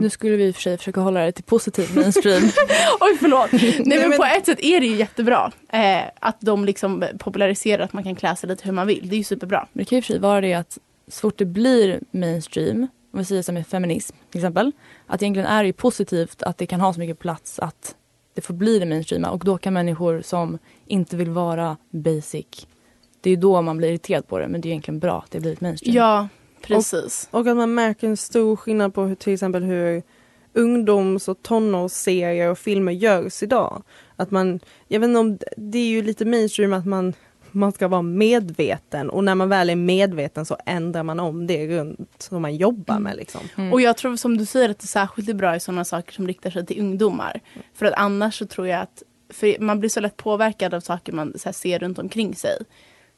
Nu 0.00 0.10
skulle 0.10 0.36
vi 0.36 0.44
i 0.46 0.50
och 0.50 0.54
för 0.54 0.62
sig 0.62 0.78
försöka 0.78 1.00
hålla 1.00 1.20
det 1.20 1.32
till 1.32 1.44
positiv 1.44 1.96
mainstream. 1.96 2.42
Oj 3.00 3.16
förlåt. 3.20 3.52
Nej, 3.52 3.82
men, 3.98 4.08
men- 4.08 4.18
på 4.18 4.24
ett 4.24 4.46
sätt 4.46 4.58
är 4.62 4.80
det 4.80 4.86
ju 4.86 4.96
jättebra. 4.96 5.52
Eh, 5.68 6.02
att 6.20 6.36
de 6.40 6.64
liksom 6.64 7.04
populariserar 7.18 7.84
att 7.84 7.92
man 7.92 8.04
kan 8.04 8.14
klä 8.16 8.36
sig 8.36 8.48
lite 8.48 8.64
hur 8.64 8.72
man 8.72 8.86
vill. 8.86 9.08
Det 9.08 9.14
är 9.14 9.18
ju 9.18 9.24
superbra. 9.24 9.68
Men 9.72 9.84
det 9.84 9.88
kan 9.88 9.96
ju 9.96 9.98
i 9.98 10.00
och 10.00 10.04
för 10.04 10.12
sig 10.12 10.20
vara 10.20 10.40
det 10.40 10.54
att 10.54 10.78
så 11.08 11.20
fort 11.20 11.38
det 11.38 11.44
blir 11.44 12.00
mainstream, 12.10 12.86
om 13.12 13.18
vi 13.18 13.24
säger 13.24 13.42
som 13.42 13.54
med 13.54 13.66
feminism 13.66 14.16
till 14.30 14.38
exempel, 14.40 14.72
att 15.06 15.22
egentligen 15.22 15.48
är 15.48 15.62
det 15.62 15.66
ju 15.66 15.72
positivt 15.72 16.42
att 16.42 16.58
det 16.58 16.66
kan 16.66 16.80
ha 16.80 16.92
så 16.92 17.00
mycket 17.00 17.18
plats 17.18 17.58
att 17.58 17.94
det 18.34 18.40
får 18.40 18.54
bli 18.54 18.78
det 18.78 18.86
mainstreama 18.86 19.30
och 19.30 19.44
då 19.44 19.58
kan 19.58 19.72
människor 19.72 20.22
som 20.22 20.58
inte 20.86 21.16
vill 21.16 21.30
vara 21.30 21.76
basic, 21.90 22.66
det 23.20 23.30
är 23.30 23.34
ju 23.34 23.36
då 23.40 23.62
man 23.62 23.76
blir 23.76 23.88
irriterad 23.88 24.28
på 24.28 24.38
det 24.38 24.48
men 24.48 24.60
det 24.60 24.68
är 24.68 24.70
egentligen 24.70 24.98
bra 25.00 25.18
att 25.24 25.30
det 25.30 25.40
blir 25.40 25.52
ett 25.52 25.60
mainstream. 25.60 25.96
Ja, 25.96 26.28
precis. 26.62 27.28
Och 27.30 27.46
att 27.46 27.56
man 27.56 27.74
märker 27.74 28.08
en 28.08 28.16
stor 28.16 28.56
skillnad 28.56 28.94
på 28.94 29.02
hur, 29.02 29.14
till 29.14 29.32
exempel 29.32 29.62
hur 29.62 30.02
ungdoms 30.52 31.28
och 31.28 31.42
tonårsserier 31.42 32.50
och 32.50 32.58
filmer 32.58 32.92
görs 32.92 33.42
idag. 33.42 33.82
Att 34.16 34.30
man, 34.30 34.60
jag 34.88 35.00
vet 35.00 35.08
inte 35.08 35.20
om, 35.20 35.38
det 35.56 35.78
är 35.78 35.86
ju 35.86 36.02
lite 36.02 36.24
mainstream 36.24 36.72
att 36.72 36.86
man, 36.86 37.14
man 37.50 37.72
ska 37.72 37.88
vara 37.88 38.02
medveten 38.02 39.10
och 39.10 39.24
när 39.24 39.34
man 39.34 39.48
väl 39.48 39.70
är 39.70 39.76
medveten 39.76 40.46
så 40.46 40.56
ändrar 40.66 41.02
man 41.02 41.20
om 41.20 41.46
det 41.46 41.66
runt 41.66 42.14
som 42.18 42.42
man 42.42 42.56
jobbar 42.56 42.98
med 42.98 43.16
liksom. 43.16 43.40
Mm. 43.56 43.72
Och 43.72 43.80
jag 43.80 43.96
tror 43.96 44.16
som 44.16 44.36
du 44.36 44.46
säger 44.46 44.68
att 44.68 44.78
det 44.78 44.86
särskilt 44.86 45.28
är 45.28 45.34
bra 45.34 45.56
i 45.56 45.60
sådana 45.60 45.84
saker 45.84 46.12
som 46.12 46.26
riktar 46.26 46.50
sig 46.50 46.66
till 46.66 46.80
ungdomar. 46.80 47.40
För 47.74 47.86
att 47.86 47.94
annars 47.94 48.38
så 48.38 48.46
tror 48.46 48.68
jag 48.68 48.80
att 48.80 49.02
för 49.30 49.60
man 49.60 49.80
blir 49.80 49.90
så 49.90 50.00
lätt 50.00 50.16
påverkad 50.16 50.74
av 50.74 50.80
saker 50.80 51.12
man 51.12 51.38
så 51.38 51.44
här, 51.44 51.52
ser 51.52 51.78
runt 51.78 51.98
omkring 51.98 52.34
sig. 52.34 52.58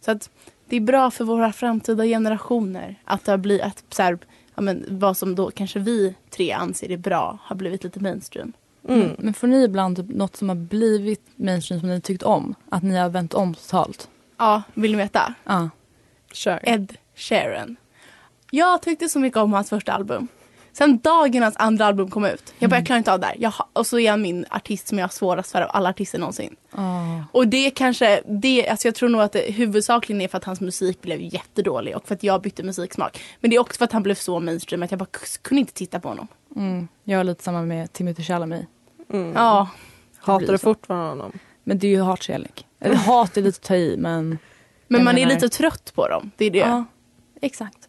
Så 0.00 0.10
att 0.10 0.30
det 0.68 0.76
är 0.76 0.80
bra 0.80 1.10
för 1.10 1.24
våra 1.24 1.52
framtida 1.52 2.04
generationer 2.04 2.96
att 3.04 3.24
det 3.24 3.30
har 3.30 3.38
blivit 3.38 3.64
att 3.64 3.84
så 3.90 4.02
här, 4.02 4.18
ja, 4.54 4.62
men, 4.62 4.84
vad 4.88 5.16
som 5.16 5.34
då 5.34 5.50
kanske 5.50 5.78
vi 5.78 6.14
tre 6.30 6.52
anser 6.52 6.90
är 6.90 6.96
bra 6.96 7.38
har 7.42 7.56
blivit 7.56 7.84
lite 7.84 8.00
mainstream. 8.00 8.52
Mm. 8.88 9.10
Men 9.18 9.34
får 9.34 9.46
ni 9.46 9.64
ibland 9.64 9.96
typ 9.96 10.08
något 10.08 10.36
som 10.36 10.48
har 10.48 10.56
blivit 10.56 11.22
mainstream 11.36 11.80
som 11.80 11.88
ni 11.88 12.00
tyckt 12.00 12.22
om? 12.22 12.54
Att 12.68 12.82
ni 12.82 12.96
har 12.96 13.08
vänt 13.08 13.34
om 13.34 13.54
totalt? 13.54 14.08
Ja, 14.36 14.62
vill 14.74 14.90
ni 14.90 14.96
veta? 14.98 15.34
Ja. 15.44 15.70
Kör. 16.32 16.60
Ed 16.62 16.96
Sheeran. 17.14 17.76
Jag 18.50 18.82
tyckte 18.82 19.08
så 19.08 19.18
mycket 19.18 19.36
om 19.38 19.52
hans 19.52 19.70
första 19.70 19.92
album. 19.92 20.28
Sen 20.76 20.98
dagen 20.98 21.42
hans 21.42 21.56
andra 21.58 21.86
album 21.86 22.10
kom 22.10 22.24
ut. 22.24 22.54
Jag 22.58 22.70
bara, 22.70 22.76
jag 22.76 22.86
klarar 22.86 22.98
inte 22.98 23.12
av 23.12 23.20
det 23.20 23.26
här. 23.26 23.36
Jag 23.38 23.52
och 23.72 23.86
så 23.86 23.98
är 23.98 24.10
han 24.10 24.22
min 24.22 24.44
artist 24.50 24.88
som 24.88 24.98
jag 24.98 25.04
har 25.04 25.10
svårast 25.10 25.52
för 25.52 25.62
av 25.62 25.70
alla 25.72 25.88
artister 25.88 26.18
någonsin. 26.18 26.56
Ah. 26.70 27.20
Och 27.32 27.48
det 27.48 27.70
kanske, 27.70 28.22
det, 28.26 28.68
alltså 28.68 28.88
jag 28.88 28.94
tror 28.94 29.08
nog 29.08 29.20
att 29.20 29.32
det 29.32 29.52
huvudsakligen 29.52 30.20
är 30.20 30.28
för 30.28 30.38
att 30.38 30.44
hans 30.44 30.60
musik 30.60 31.02
blev 31.02 31.20
jättedålig 31.20 31.96
och 31.96 32.06
för 32.08 32.14
att 32.14 32.22
jag 32.22 32.42
bytte 32.42 32.62
musiksmak. 32.62 33.20
Men 33.40 33.50
det 33.50 33.56
är 33.56 33.60
också 33.60 33.78
för 33.78 33.84
att 33.84 33.92
han 33.92 34.02
blev 34.02 34.14
så 34.14 34.40
mainstream 34.40 34.82
att 34.82 34.90
jag 34.90 34.98
bara 34.98 35.06
kunde 35.42 35.60
inte 35.60 35.72
titta 35.72 36.00
på 36.00 36.08
honom. 36.08 36.28
Mm. 36.56 36.88
Jag 37.04 37.20
är 37.20 37.24
lite 37.24 37.42
samma 37.42 37.62
med 37.62 37.92
Timothy 37.92 38.22
Chalamet. 38.22 38.66
Mm. 39.12 39.32
Ja, 39.34 39.68
Hatar 40.18 40.46
du 40.52 40.58
fortfarande 40.58 41.08
honom? 41.08 41.32
Men 41.64 41.78
det 41.78 41.86
är 41.86 41.90
ju 41.90 42.00
hatkärlek. 42.02 42.66
Eller 42.80 42.96
hat 42.96 43.36
är 43.36 43.42
lite 43.42 43.56
att 43.58 43.62
ta 43.62 43.74
i 43.74 43.96
men... 43.96 44.38
men 44.88 45.04
man 45.04 45.14
är 45.18 45.20
menar- 45.20 45.34
lite 45.34 45.48
trött 45.48 45.92
på 45.94 46.08
dem. 46.08 46.30
Det 46.36 46.44
är 46.44 46.50
det. 46.50 46.58
Ja, 46.58 46.84
exakt. 47.40 47.88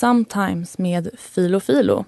Sometimes 0.00 0.78
med 0.78 1.10
Filo 1.18 1.60
Filo. 1.60 2.04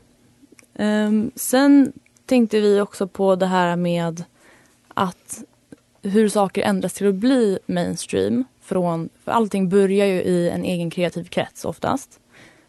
Ehm, 0.74 1.30
sen 1.34 1.92
tänkte 2.26 2.60
vi 2.60 2.80
också 2.80 3.06
på 3.08 3.36
det 3.36 3.46
här 3.46 3.76
med 3.76 4.24
att 4.94 5.42
hur 6.02 6.28
saker 6.28 6.62
ändras 6.62 6.92
till 6.92 7.08
att 7.08 7.14
bli 7.14 7.58
mainstream. 7.66 8.44
Från, 8.60 9.08
för 9.24 9.32
allting 9.32 9.68
börjar 9.68 10.06
ju 10.06 10.22
i 10.22 10.50
en 10.50 10.64
egen 10.64 10.90
kreativ 10.90 11.24
krets 11.24 11.64
oftast. 11.64 12.20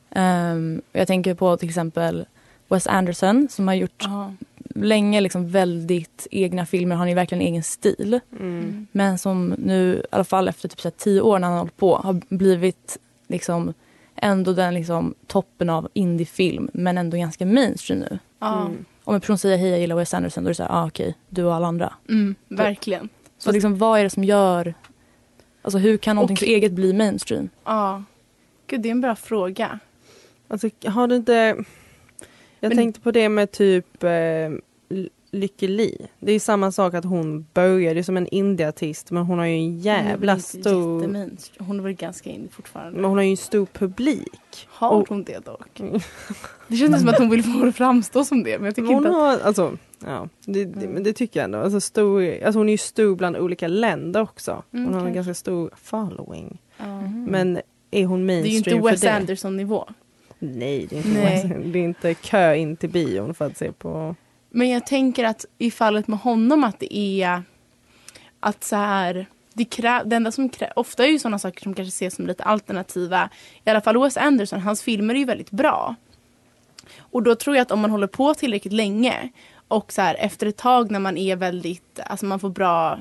Ehm, 0.10 0.82
jag 0.92 1.08
tänker 1.08 1.34
på 1.34 1.58
till 1.58 1.70
exempel 1.70 2.26
Wes 2.68 2.88
Anderson 2.88 3.48
som 3.52 3.68
har 3.68 3.76
gjort 3.76 4.04
Ja. 4.04 4.34
länge 4.76 5.22
liksom 5.22 5.50
väldigt 5.50 6.28
egna 6.32 6.66
filmer. 6.66 6.96
Han 6.96 7.02
har 7.02 7.10
ju 7.10 7.16
verkligen 7.16 7.42
egen 7.42 7.64
stil. 7.64 8.20
Mm. 8.40 8.88
Men 8.92 9.18
som 9.18 9.56
nu, 9.58 9.96
i 9.96 10.08
alla 10.12 10.24
fall 10.24 10.48
efter 10.48 10.68
typ 10.70 10.82
så 10.82 10.92
tio 10.92 11.22
år 11.22 11.40
när 11.40 11.48
han 11.48 11.54
har 11.54 11.60
hållit 11.60 11.78
på, 11.78 11.96
har 11.96 12.22
blivit 12.30 12.98
liksom 13.28 13.74
ändå 14.22 14.54
den 14.54 14.74
liksom 14.74 15.16
toppen 15.28 15.70
av 15.70 15.88
indiefilm 15.94 16.70
men 16.74 16.98
ändå 16.98 17.18
ganska 17.18 17.46
mainstream 17.46 18.00
nu. 18.00 18.20
Mm. 18.42 18.86
Om 19.04 19.16
en 19.16 19.22
person 19.22 19.38
säger 19.38 19.58
hej 19.58 19.70
jag 19.70 19.80
gillar 19.80 19.96
Wes 19.96 20.14
Anderson 20.14 20.44
då 20.44 20.48
är 20.48 20.52
det 20.52 20.56
såhär, 20.56 20.72
ah, 20.84 20.88
okej, 20.88 21.16
du 21.30 21.44
och 21.44 21.56
alla 21.56 21.68
andra. 21.68 21.94
Mm, 22.10 22.36
verkligen. 22.48 23.10
Så 23.38 23.52
liksom 23.52 23.78
vad 23.78 24.00
är 24.00 24.04
det 24.04 24.10
som 24.10 24.24
gör, 24.24 24.74
Alltså 25.62 25.78
hur 25.78 25.98
kan 25.98 26.16
någonting 26.16 26.36
Och- 26.36 26.40
så 26.40 26.46
eget 26.46 26.72
bli 26.72 26.94
mainstream? 26.94 27.50
Ja. 27.66 28.04
Gud, 28.68 28.82
det 28.82 28.90
är 28.90 28.92
en 28.92 29.02
bra 29.02 29.16
fråga. 29.16 29.80
Alltså 30.48 30.70
har 30.86 31.08
du 31.08 31.16
inte... 31.16 31.34
Jag 32.60 32.70
Men- 32.70 32.78
tänkte 32.78 33.02
på 33.02 33.12
det 33.12 33.30
med 33.30 33.52
typ 33.52 34.04
eh, 34.04 34.10
Lykke 35.32 35.68
Li. 35.68 35.98
Det 36.20 36.32
är 36.32 36.34
ju 36.34 36.40
samma 36.40 36.72
sak 36.72 36.94
att 36.94 37.06
hon 37.06 37.46
började 37.54 38.04
som 38.04 38.18
en 38.18 38.28
indieartist 38.28 39.12
men 39.12 39.24
hon 39.24 39.40
har 39.40 39.46
ju 39.46 39.54
en 39.56 39.62
Hon 39.72 39.80
jävla 39.80 40.34
inte 40.34 40.44
stor... 40.48 41.02
jättemainstream. 41.02 41.68
Hon 41.68 41.80
är 41.80 41.84
väl 41.84 41.94
ganska 41.94 42.30
indie 42.30 42.50
fortfarande. 42.52 42.96
Men 42.96 43.06
hon 43.06 43.18
har 43.18 43.24
ju 43.24 43.32
en 43.32 43.38
stor 43.38 43.66
publik. 43.66 44.68
Har 44.68 44.92
och- 45.02 45.10
hon 45.10 45.24
det 45.24 45.46
dock? 45.46 45.80
Mm. 45.80 46.00
Det 46.68 46.76
känns 46.76 47.00
som 47.00 47.10
att 47.10 47.18
hon 47.20 47.30
vill 47.30 47.44
få 47.44 47.60
det 47.64 47.70
att 47.70 47.76
framstå 47.76 48.24
som 48.26 48.44
det. 48.44 48.58
Men 48.58 48.66
jag 48.66 48.76
tycker 48.76 48.88
Hon 48.88 48.98
inte 48.98 49.10
att... 49.10 49.16
har, 49.16 49.40
alltså, 49.40 49.78
ja, 50.06 50.30
det, 50.46 50.66
det, 50.66 50.88
men 50.88 51.04
det 51.04 51.14
tycker 51.14 51.40
jag 51.40 51.46
ändå. 51.46 51.58
Alltså, 51.58 51.82
stor, 51.82 52.44
alltså 52.44 52.60
hon 52.60 52.70
är 52.70 52.74
ju 52.74 52.78
stor 52.78 53.16
bland 53.16 53.38
olika 53.38 53.68
länder 53.68 54.22
också. 54.22 54.64
Hon 54.72 54.82
Mm, 54.88 54.94
har 54.94 55.08
en 55.08 55.14
ganska 55.14 55.34
stor 55.34 55.70
following. 55.84 56.58
Ja. 56.78 57.02
Men 57.28 57.60
är 57.92 58.06
hon 58.06 58.28
Det 58.28 58.34
är 58.34 58.38
ju 58.38 58.42
mainstream 58.44 58.78
inte 58.78 58.90
Wes 58.92 59.00
för 59.02 59.08
det? 59.08 59.14
Anderson-nivå. 59.14 59.88
Nej, 60.40 60.88
det 60.90 60.96
är, 60.96 60.98
inte 60.98 61.10
Nej. 61.10 61.44
Wes- 61.44 61.72
det 61.72 61.80
är 61.80 61.84
inte 61.84 62.14
kö 62.14 62.56
in 62.56 62.76
till 62.78 62.90
bion 62.90 63.34
för 63.34 63.46
att 63.46 63.58
se 63.58 63.72
på... 63.72 64.16
Men 64.50 64.70
jag 64.70 64.86
tänker 64.86 65.24
att 65.24 65.46
i 65.58 65.72
fallet 65.72 66.08
med 66.08 66.20
honom 66.20 66.64
att 66.64 66.80
det 66.80 66.98
är 66.98 67.44
att 68.40 68.64
så 68.64 68.76
här 68.76 69.28
det, 69.54 69.66
krä, 69.66 70.04
det 70.06 70.16
enda 70.16 70.32
som 70.32 70.50
krä, 70.50 70.74
ofta 70.76 71.06
är 71.06 71.10
ju 71.10 71.20
sådana 71.20 71.40
saker 71.40 71.62
som 71.64 71.74
kanske 71.74 71.90
ses 71.90 72.16
som 72.16 72.28
lite 72.28 72.44
alternativa. 72.44 73.30
I 73.66 73.70
alla 73.70 73.82
fall 73.82 74.02
Wes 74.02 74.18
Anderson, 74.18 74.60
hans 74.60 74.82
filmer 74.82 75.14
är 75.14 75.20
ju 75.20 75.26
väldigt 75.26 75.52
bra. 75.52 75.96
Och 77.00 77.24
då 77.24 77.36
tror 77.36 77.56
jag 77.56 77.62
att 77.62 77.72
om 77.72 77.80
man 77.80 77.92
håller 77.92 78.08
på 78.08 78.34
tillräckligt 78.34 78.74
länge 78.74 79.30
och 79.68 79.94
så 79.94 80.02
här, 80.02 80.16
efter 80.16 80.48
ett 80.48 80.58
tag 80.58 80.92
när 80.92 81.00
man 81.00 81.18
är 81.18 81.36
väldigt, 81.36 82.00
alltså 82.06 82.26
man 82.26 82.40
får 82.40 82.50
bra 82.50 83.00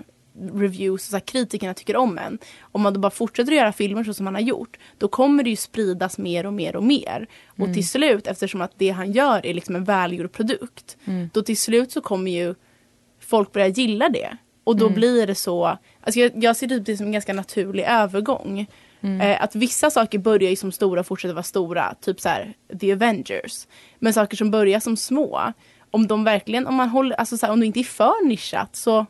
reviews 0.54 1.04
och 1.04 1.10
så 1.10 1.16
här, 1.16 1.20
kritikerna 1.20 1.74
tycker 1.74 1.96
om 1.96 2.18
en. 2.18 2.38
Om 2.60 2.82
man 2.82 2.92
då 2.92 3.00
bara 3.00 3.10
fortsätter 3.10 3.52
att 3.52 3.58
göra 3.58 3.72
filmer 3.72 4.04
så 4.04 4.14
som 4.14 4.26
han 4.26 4.34
har 4.34 4.42
gjort 4.42 4.76
då 4.98 5.08
kommer 5.08 5.42
det 5.42 5.50
ju 5.50 5.56
spridas 5.56 6.18
mer 6.18 6.46
och 6.46 6.52
mer 6.52 6.76
och 6.76 6.82
mer. 6.82 7.26
Och 7.46 7.74
till 7.74 7.88
slut 7.88 8.26
eftersom 8.26 8.60
att 8.60 8.72
det 8.76 8.90
han 8.90 9.12
gör 9.12 9.46
är 9.46 9.54
liksom 9.54 9.76
en 9.76 9.84
välgjord 9.84 10.32
produkt 10.32 10.96
då 11.32 11.42
till 11.42 11.58
slut 11.58 11.92
så 11.92 12.00
kommer 12.00 12.30
ju 12.30 12.54
folk 13.20 13.52
börja 13.52 13.66
gilla 13.66 14.08
det. 14.08 14.36
Och 14.64 14.76
då 14.76 14.88
blir 14.90 15.26
det 15.26 15.34
så, 15.34 15.78
alltså 16.00 16.20
jag, 16.20 16.44
jag 16.44 16.56
ser 16.56 16.66
typ 16.66 16.86
det 16.86 16.96
som 16.96 17.06
en 17.06 17.12
ganska 17.12 17.32
naturlig 17.32 17.84
övergång. 17.88 18.66
Eh, 19.22 19.42
att 19.42 19.54
vissa 19.54 19.90
saker 19.90 20.18
börjar 20.18 20.50
ju 20.50 20.56
som 20.56 20.72
stora 20.72 21.00
och 21.00 21.06
fortsätter 21.06 21.34
vara 21.34 21.42
stora, 21.42 21.94
typ 22.00 22.20
så 22.20 22.28
här 22.28 22.54
The 22.80 22.92
Avengers. 22.92 23.66
Men 23.98 24.12
saker 24.12 24.36
som 24.36 24.50
börjar 24.50 24.80
som 24.80 24.96
små, 24.96 25.52
om 25.90 26.06
de 26.06 26.24
verkligen, 26.24 26.66
om 26.66 26.74
man 26.74 26.88
håller, 26.88 27.16
alltså 27.16 27.36
så 27.36 27.46
här, 27.46 27.52
om 27.52 27.60
det 27.60 27.66
inte 27.66 27.80
är 27.80 27.84
för 27.84 28.26
nischat 28.26 28.76
så 28.76 29.06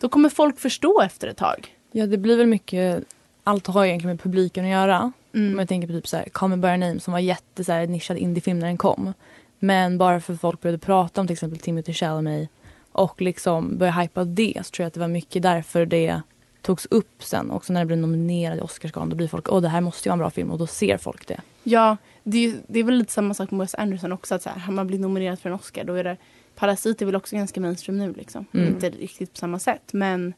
då 0.00 0.08
kommer 0.08 0.28
folk 0.28 0.58
förstå 0.58 1.00
efter 1.00 1.28
ett 1.28 1.36
tag. 1.36 1.76
Ja 1.92 2.06
det 2.06 2.18
blir 2.18 2.36
väl 2.36 2.46
mycket, 2.46 3.04
allt 3.44 3.66
har 3.66 3.84
egentligen 3.84 4.16
med 4.16 4.22
publiken 4.22 4.64
att 4.64 4.70
göra. 4.70 5.12
Mm. 5.34 5.52
Om 5.52 5.58
jag 5.58 5.68
tänker 5.68 5.88
på 5.88 5.92
typ 5.92 6.08
så 6.08 6.16
här, 6.16 6.28
Call 6.28 6.50
Me 6.50 6.56
By 6.56 6.76
Name 6.76 7.00
som 7.00 7.12
var 7.12 7.20
jätte 7.20 7.64
så 7.64 7.72
här, 7.72 7.86
nischad 7.86 8.16
indiefilm 8.16 8.58
när 8.58 8.66
den 8.66 8.78
kom. 8.78 9.12
Men 9.58 9.98
bara 9.98 10.20
för 10.20 10.34
att 10.34 10.40
folk 10.40 10.60
började 10.60 10.78
prata 10.78 11.20
om 11.20 11.26
till 11.26 11.34
exempel 11.34 11.58
Timothy 11.58 11.92
Chalamet 11.92 12.48
och 12.92 13.22
liksom 13.22 13.78
började 13.78 14.00
hypa 14.00 14.24
det 14.24 14.62
så 14.64 14.70
tror 14.70 14.84
jag 14.84 14.86
att 14.86 14.94
det 14.94 15.00
var 15.00 15.08
mycket 15.08 15.42
därför 15.42 15.86
det 15.86 16.22
togs 16.62 16.86
upp 16.86 17.24
sen. 17.24 17.50
Också 17.50 17.72
när 17.72 17.80
det 17.80 17.86
blev 17.86 17.98
nominerad 17.98 18.58
i 18.58 18.60
Oscarsgalan 18.60 19.08
då 19.08 19.16
blir 19.16 19.28
folk, 19.28 19.52
åh 19.52 19.60
det 19.60 19.68
här 19.68 19.80
måste 19.80 20.08
ju 20.08 20.10
vara 20.10 20.14
en 20.14 20.18
bra 20.18 20.30
film 20.30 20.50
och 20.50 20.58
då 20.58 20.66
ser 20.66 20.98
folk 20.98 21.28
det. 21.28 21.40
Ja, 21.62 21.96
det 22.22 22.46
är, 22.46 22.54
det 22.66 22.78
är 22.78 22.84
väl 22.84 22.94
lite 22.94 23.12
samma 23.12 23.34
sak 23.34 23.50
med 23.50 23.60
Wes 23.60 23.74
Anderson 23.74 24.12
också. 24.12 24.34
Att 24.34 24.42
så 24.42 24.50
här, 24.50 24.58
har 24.58 24.72
man 24.72 24.86
blivit 24.86 25.02
nominerad 25.02 25.38
för 25.38 25.50
en 25.50 25.54
Oscar 25.56 25.84
då 25.84 25.94
är 25.94 26.04
det 26.04 26.16
Parasit 26.54 27.02
är 27.02 27.06
väl 27.06 27.16
också 27.16 27.36
ganska 27.36 27.60
mainstream 27.60 27.98
nu 27.98 28.12
liksom. 28.12 28.46
Mm. 28.54 28.66
Inte 28.68 28.90
riktigt 28.90 29.32
på 29.32 29.38
samma 29.38 29.58
sätt 29.58 29.92
men 29.92 30.34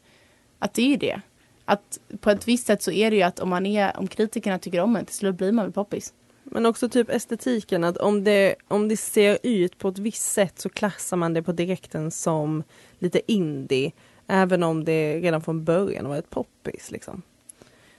att 0.58 0.74
det 0.74 0.82
är 0.82 0.88
ju 0.88 0.96
det. 0.96 1.20
Att 1.64 1.98
på 2.20 2.30
ett 2.30 2.48
visst 2.48 2.66
sätt 2.66 2.82
så 2.82 2.90
är 2.90 3.10
det 3.10 3.16
ju 3.16 3.22
att 3.22 3.38
om 3.40 3.48
man 3.48 3.66
är, 3.66 3.96
om 3.96 4.06
kritikerna 4.06 4.58
tycker 4.58 4.80
om 4.80 4.96
en 4.96 5.04
till 5.06 5.14
slut 5.14 5.36
blir 5.36 5.52
man 5.52 5.64
väl 5.64 5.72
poppis. 5.72 6.14
Men 6.44 6.66
också 6.66 6.88
typ 6.88 7.10
estetiken, 7.10 7.84
att 7.84 7.96
om 7.96 8.24
det, 8.24 8.54
om 8.68 8.88
det 8.88 8.96
ser 8.96 9.38
ut 9.42 9.78
på 9.78 9.88
ett 9.88 9.98
visst 9.98 10.32
sätt 10.32 10.58
så 10.58 10.68
klassar 10.68 11.16
man 11.16 11.34
det 11.34 11.42
på 11.42 11.52
direkten 11.52 12.10
som 12.10 12.62
lite 12.98 13.32
indie. 13.32 13.92
Även 14.26 14.62
om 14.62 14.84
det 14.84 15.20
redan 15.20 15.42
från 15.42 15.64
början 15.64 16.08
var 16.08 16.16
ett 16.16 16.30
poppis. 16.30 16.90
Liksom. 16.90 17.22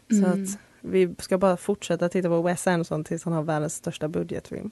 Så 0.10 0.16
Mm. 0.18 0.44
att 0.44 0.50
vi 0.82 1.16
ska 1.20 1.38
bara 1.38 1.58
fortsätta 1.58 2.10
titta 2.10 2.28
på 2.30 2.42
Wes 2.42 2.68
Anderson 2.68 3.04
tills 3.04 3.24
han 3.24 3.34
har 3.34 3.44
världens 3.44 3.76
största 3.76 4.08
budgetfilm. 4.08 4.72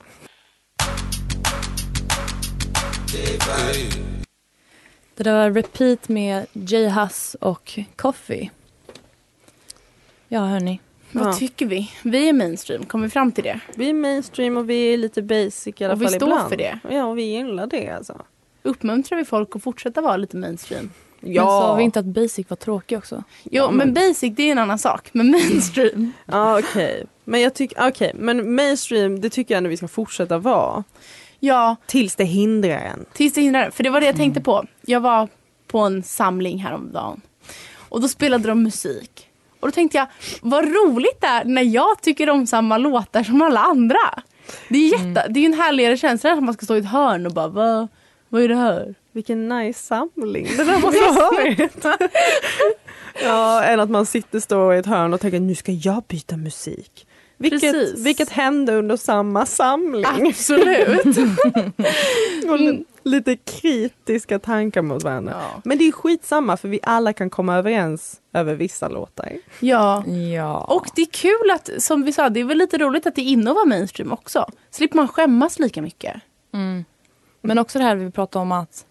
Det 5.17 5.23
där 5.23 5.33
var 5.33 5.51
Repeat 5.51 6.09
med 6.09 6.45
J 6.53 6.89
Huss 6.89 7.35
och 7.41 7.79
Coffee. 7.95 8.51
Ja 10.27 10.39
hörni. 10.45 10.79
Vad 11.11 11.27
Ja. 11.27 11.33
tycker 11.33 11.65
vi? 11.65 11.91
Vi 12.03 12.29
är 12.29 12.33
mainstream, 12.33 12.85
kom 12.85 13.01
vi 13.01 13.09
fram 13.09 13.31
till 13.31 13.43
det? 13.43 13.59
Vi 13.75 13.89
är 13.89 13.93
mainstream 13.93 14.57
och 14.57 14.69
vi 14.69 14.93
är 14.93 14.97
lite 14.97 15.21
basic 15.21 15.81
i 15.81 15.83
alla 15.85 15.93
Och 15.93 16.01
vi 16.01 16.05
fall 16.05 16.13
står 16.13 16.27
ibland. 16.29 16.49
för 16.49 16.57
det. 16.57 16.79
Ja, 16.89 17.05
och 17.05 17.17
vi 17.17 17.23
gillar 17.23 17.67
det 17.67 17.89
alltså. 17.89 18.21
Uppmuntrar 18.63 19.17
vi 19.17 19.25
folk 19.25 19.55
att 19.55 19.63
fortsätta 19.63 20.01
vara 20.01 20.17
lite 20.17 20.37
mainstream? 20.37 20.91
Men 21.19 21.35
sa 21.35 21.75
vi 21.75 21.83
inte 21.83 21.99
att 21.99 22.05
Basic 22.05 22.49
var 22.49 22.57
tråkig 22.57 22.97
också? 22.97 23.23
Jo, 23.43 23.49
Ja, 23.51 23.71
men 23.71 23.77
men- 23.77 23.93
basic 23.93 24.35
det 24.35 24.43
är 24.43 24.51
en 24.51 24.57
annan 24.57 24.79
sak. 24.79 25.09
Men 25.11 25.31
mainstream, 25.31 26.11
Ja 26.25 26.59
okej. 26.59 27.05
Men 27.23 27.41
jag 27.41 27.53
tycker, 27.53 27.87
okej, 27.87 28.11
men 28.15 28.55
mainstream 28.55 29.21
det 29.21 29.29
tycker 29.29 29.53
jag 29.53 29.57
ändå 29.57 29.69
vi 29.69 29.77
ska 29.77 29.87
fortsätta 29.87 30.37
vara. 30.37 30.83
Ja, 31.45 31.75
Tills 31.85 32.15
det 32.15 32.23
hindrar 32.23 32.77
en. 32.77 33.05
tills 33.13 33.33
det 33.33 33.41
hindrar. 33.41 33.69
För 33.69 33.83
det 33.83 33.89
var 33.89 33.99
det 33.99 34.05
jag 34.05 34.15
tänkte 34.15 34.41
på. 34.41 34.65
Jag 34.81 34.99
var 34.99 35.27
på 35.67 35.79
en 35.79 36.03
samling 36.03 36.57
häromdagen. 36.57 37.21
Och 37.89 38.01
då 38.01 38.07
spelade 38.07 38.47
de 38.47 38.63
musik. 38.63 39.29
Och 39.59 39.67
då 39.67 39.71
tänkte 39.71 39.97
jag, 39.97 40.07
vad 40.41 40.63
roligt 40.63 41.21
det 41.21 41.27
är 41.27 41.45
när 41.45 41.61
jag 41.61 42.01
tycker 42.01 42.29
om 42.29 42.47
samma 42.47 42.77
låtar 42.77 43.23
som 43.23 43.41
alla 43.41 43.59
andra. 43.59 44.23
Det 44.69 44.77
är, 44.77 44.91
jätte, 44.91 45.27
det 45.29 45.39
är 45.39 45.45
en 45.45 45.53
härligare 45.53 45.97
känsla 45.97 46.29
än 46.29 46.37
att 46.37 46.43
man 46.43 46.53
ska 46.53 46.65
stå 46.65 46.75
i 46.75 46.79
ett 46.79 46.85
hörn 46.89 47.25
och 47.25 47.33
bara, 47.33 47.47
vad, 47.47 47.87
vad 48.29 48.41
är 48.41 48.47
det 48.47 48.55
här? 48.55 48.95
Vilken 49.11 49.49
nice 49.49 49.83
samling 49.83 50.47
det 50.57 50.63
där 50.63 50.79
måste 50.79 50.99
ha 50.99 51.97
ja, 53.23 53.63
än 53.63 53.79
att 53.79 53.89
man 53.89 54.05
sitter 54.05 54.39
står 54.39 54.75
i 54.75 54.77
ett 54.77 54.85
hörn 54.85 55.13
och 55.13 55.21
tänker 55.21 55.39
nu 55.39 55.55
ska 55.55 55.71
jag 55.71 56.03
byta 56.07 56.37
musik. 56.37 57.07
Vilket, 57.37 57.61
Precis. 57.61 58.05
vilket 58.05 58.29
hände 58.29 58.75
under 58.75 58.97
samma 58.97 59.45
samling. 59.45 60.05
Absolut. 60.29 61.05
Och 62.49 62.59
li- 62.59 62.85
lite 63.03 63.35
kritiska 63.35 64.39
tankar 64.39 64.81
mot 64.81 65.03
varandra. 65.03 65.33
Ja. 65.41 65.61
Men 65.63 65.77
det 65.77 65.87
är 65.87 65.91
skitsamma 65.91 66.57
för 66.57 66.67
vi 66.67 66.79
alla 66.83 67.13
kan 67.13 67.29
komma 67.29 67.55
överens 67.55 68.21
över 68.33 68.55
vissa 68.55 68.87
låtar. 68.89 69.31
ja. 69.59 70.03
Ja. 70.33 70.57
Och 70.63 70.87
det 70.95 71.01
är 71.01 71.05
kul 71.11 71.51
att, 71.53 71.69
som 71.83 72.03
vi 72.03 72.13
sa, 72.13 72.29
det 72.29 72.39
är 72.39 72.43
väl 72.43 72.57
lite 72.57 72.77
roligt 72.77 73.07
att 73.07 73.15
det 73.15 73.21
är 73.21 73.31
inne 73.31 73.49
att 73.51 73.55
vara 73.55 73.65
mainstream 73.65 74.11
också. 74.11 74.45
Slipper 74.71 74.95
man 74.95 75.07
skämmas 75.07 75.59
lika 75.59 75.81
mycket. 75.81 76.15
Mm. 76.53 76.85
Men 77.41 77.57
också 77.59 77.79
det 77.79 77.85
här 77.85 77.95
vi 77.95 78.11
pratar 78.11 78.39
om 78.39 78.51
att 78.51 78.85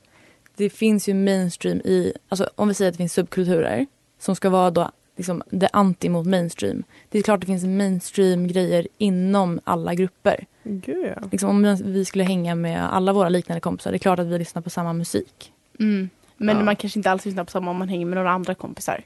det 0.56 0.70
finns 0.70 1.08
ju 1.08 1.14
mainstream 1.14 1.78
i, 1.78 2.12
alltså 2.28 2.50
om 2.54 2.68
vi 2.68 2.74
säger 2.74 2.88
att 2.88 2.94
det 2.94 2.98
finns 2.98 3.12
subkulturer 3.12 3.86
som 4.18 4.36
ska 4.36 4.50
vara 4.50 4.70
då 4.70 4.90
liksom 5.16 5.42
det 5.50 5.68
anti 5.72 6.08
mot 6.08 6.26
mainstream. 6.26 6.82
Det 7.08 7.18
är 7.18 7.22
klart 7.22 7.40
det 7.40 7.46
finns 7.46 7.64
mainstream 7.64 8.48
grejer 8.48 8.88
inom 8.98 9.60
alla 9.64 9.94
grupper. 9.94 10.46
Gud. 10.64 11.12
Liksom 11.32 11.50
om 11.50 11.76
vi 11.84 12.04
skulle 12.04 12.24
hänga 12.24 12.54
med 12.54 12.94
alla 12.94 13.12
våra 13.12 13.28
liknande 13.28 13.60
kompisar, 13.60 13.90
det 13.90 13.96
är 13.96 13.98
klart 13.98 14.18
att 14.18 14.26
vi 14.26 14.38
lyssnar 14.38 14.62
på 14.62 14.70
samma 14.70 14.92
musik. 14.92 15.52
Mm. 15.80 16.08
Men 16.36 16.56
Ja. 16.56 16.62
man 16.64 16.76
kanske 16.76 16.98
inte 16.98 17.10
alls 17.10 17.24
lyssnar 17.24 17.44
på 17.44 17.50
samma 17.50 17.70
om 17.70 17.76
man 17.76 17.88
hänger 17.88 18.06
med 18.06 18.16
några 18.16 18.30
andra 18.30 18.54
kompisar. 18.54 19.04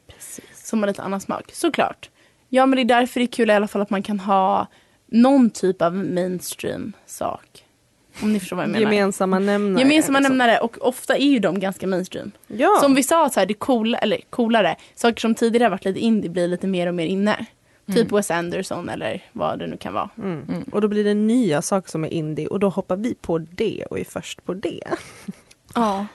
Som 0.55 0.81
har 0.81 0.87
lite 0.87 1.03
annan 1.03 1.21
smak. 1.21 1.51
Såklart. 1.53 2.11
Ja 2.49 2.67
men 2.67 2.77
det 2.77 2.83
är 2.83 3.01
därför 3.01 3.21
det 3.21 3.25
är 3.25 3.33
kul 3.33 3.51
i 3.51 3.53
alla 3.53 3.69
fall 3.69 3.83
att 3.83 3.91
man 3.91 4.03
kan 4.03 4.21
ha 4.21 4.67
någon 5.07 5.51
typ 5.51 5.83
av 5.83 5.95
mainstream 5.95 6.93
sak. 7.07 7.65
Om 8.23 8.33
ni 8.33 8.41
förstår 8.41 8.57
vad 8.57 8.63
jag 8.63 8.71
menar. 8.71 8.93
Gemensamma 8.93 9.39
nämnare. 9.39 9.83
Gemensamma 9.83 10.19
liksom. 10.19 10.37
nämnare 10.37 10.59
och 10.59 10.77
ofta 10.81 11.17
är 11.17 11.27
ju 11.27 11.39
de 11.39 11.61
ganska 11.61 11.87
mainstream. 11.87 12.33
Ja. 12.47 12.79
Som 12.83 12.95
vi 12.95 13.03
sa, 13.03 13.31
så 13.31 13.41
här, 13.41 13.47
det 13.47 13.55
coola, 13.55 13.99
eller 13.99 14.21
coolare, 14.31 14.77
saker 14.95 15.21
som 15.21 15.35
tidigare 15.35 15.65
har 15.65 15.71
varit 15.71 15.85
lite 15.85 16.01
indie 16.01 16.31
blir 16.31 16.49
lite 16.49 16.67
mer 16.67 16.87
och 16.87 16.95
mer 16.95 17.07
inne. 17.07 17.47
Typ 17.95 18.13
Wes 18.13 18.31
Anderson 18.31 18.89
eller 18.89 19.25
vad 19.33 19.59
det 19.59 19.67
nu 19.67 19.77
kan 19.77 19.95
vara. 19.95 20.11
Mm. 20.19 20.65
Och 20.73 20.81
då 20.81 20.89
blir 20.89 21.05
det 21.05 21.15
nya 21.15 21.63
saker 21.63 21.91
som 21.91 22.05
är 22.05 22.09
indie 22.13 22.47
och 22.47 22.61
då 22.61 22.69
hoppar 22.69 22.97
vi 22.97 23.15
på 23.15 23.39
det 23.39 23.85
och 23.91 23.99
är 23.99 24.05
först 24.05 24.45
på 24.45 24.55
det. 24.55 24.83
Ja. 25.75 26.07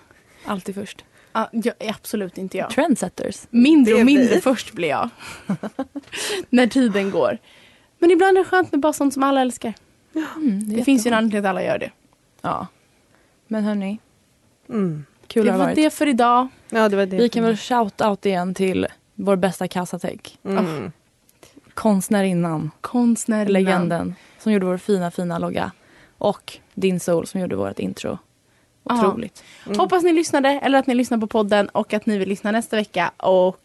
Alltid 0.46 0.76
först. 0.76 1.06
Ja, 1.34 1.50
jag, 1.52 1.74
absolut 1.80 2.38
inte 2.38 2.58
jag. 2.58 2.70
Trendsetters. 2.70 3.42
Mindre 3.50 3.94
och 3.94 4.06
mindre 4.06 4.42
först 4.42 4.74
blir 4.74 4.89
jag. 4.89 5.10
När 6.50 6.68
tiden 6.68 7.12
går. 7.12 7.38
Men 8.00 8.12
ibland 8.12 8.38
är 8.38 8.42
det 8.42 8.50
skönt 8.50 8.72
med 8.72 8.82
bara 8.82 8.94
sånt 8.94 9.13
som 9.13 9.24
alla 9.24 9.42
älskar. 9.42 9.74
Mm, 10.36 10.60
Det, 10.76 10.84
finns 10.84 11.06
ju 11.06 11.08
en 11.08 11.13
anledning 11.13 11.32
till 11.32 11.45
att 11.45 11.49
alla 11.49 11.63
gör 11.63 11.78
det. 11.80 11.91
Ja. 12.41 12.67
Men 13.47 13.63
hörni, 13.63 13.99
Mm. 14.69 15.06
kul 15.28 15.45
det 15.45 15.52
har 15.52 15.58
det 15.58 15.60
var 15.60 15.65
varit. 15.65 15.76
det 15.76 15.89
för 15.93 16.08
idag. 16.08 16.47
Ja, 16.69 16.89
det 16.89 16.95
var 16.95 17.06
det. 17.06 17.17
Vi 17.17 17.30
kan 17.30 17.43
väl 17.43 17.56
shout-out 17.56 18.28
igen 18.28 18.54
till 18.54 18.88
vår 19.15 19.36
bästa 19.36 19.67
kassatech. 19.67 20.38
Mm. 20.43 20.91
Konstnärinnan, 21.73 22.71
Konstnären. 22.82 23.54
legenden, 23.54 24.15
som 24.39 24.52
gjorde 24.52 24.65
vår 24.65 24.78
fina, 24.78 25.12
fina 25.12 25.38
logga. 25.38 25.71
Och 26.17 26.58
din 26.73 26.99
soul 26.99 27.28
som 27.28 27.41
gjorde 27.41 27.56
vårt 27.56 27.80
intro. 27.80 28.17
Otroligt. 28.84 29.43
Hoppas 29.78 30.04
ni 30.04 30.13
lyssnade 30.13 30.49
eller 30.49 30.80
att 30.80 30.88
ni 30.88 30.95
lyssnar 30.95 31.17
på 31.17 31.28
podden 31.28 31.69
och 31.69 31.93
att 31.93 32.06
ni 32.06 32.17
vill 32.17 32.30
lyssna 32.30 32.52
nästa 32.52 32.76
vecka. 32.76 33.12
Och 33.17 33.58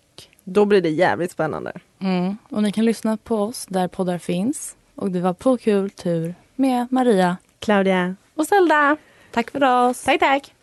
Då 0.45 0.65
blir 0.65 0.81
det 0.83 0.89
jävligt 0.91 1.31
spännande. 1.31 1.73
Mm. 1.99 2.37
Och 2.51 2.63
ni 2.63 2.73
kan 2.73 2.85
lyssna 2.85 3.17
på 3.17 3.37
oss 3.37 3.67
där 3.67 3.89
poddar 3.89 4.19
finns. 4.19 4.77
Och 4.99 5.11
det 5.11 5.21
var 5.21 5.33
på 5.33 5.57
kul 5.57 5.91
tur 5.91 6.35
med 6.57 6.87
Maria. 6.91 7.37
Claudia. 7.59 8.17
Och 8.35 8.47
Zelda. 8.47 8.97
Tack 9.31 9.51
för 9.51 9.65
oss. 9.65 10.05
Tack, 10.05 10.21
tack. 10.21 10.55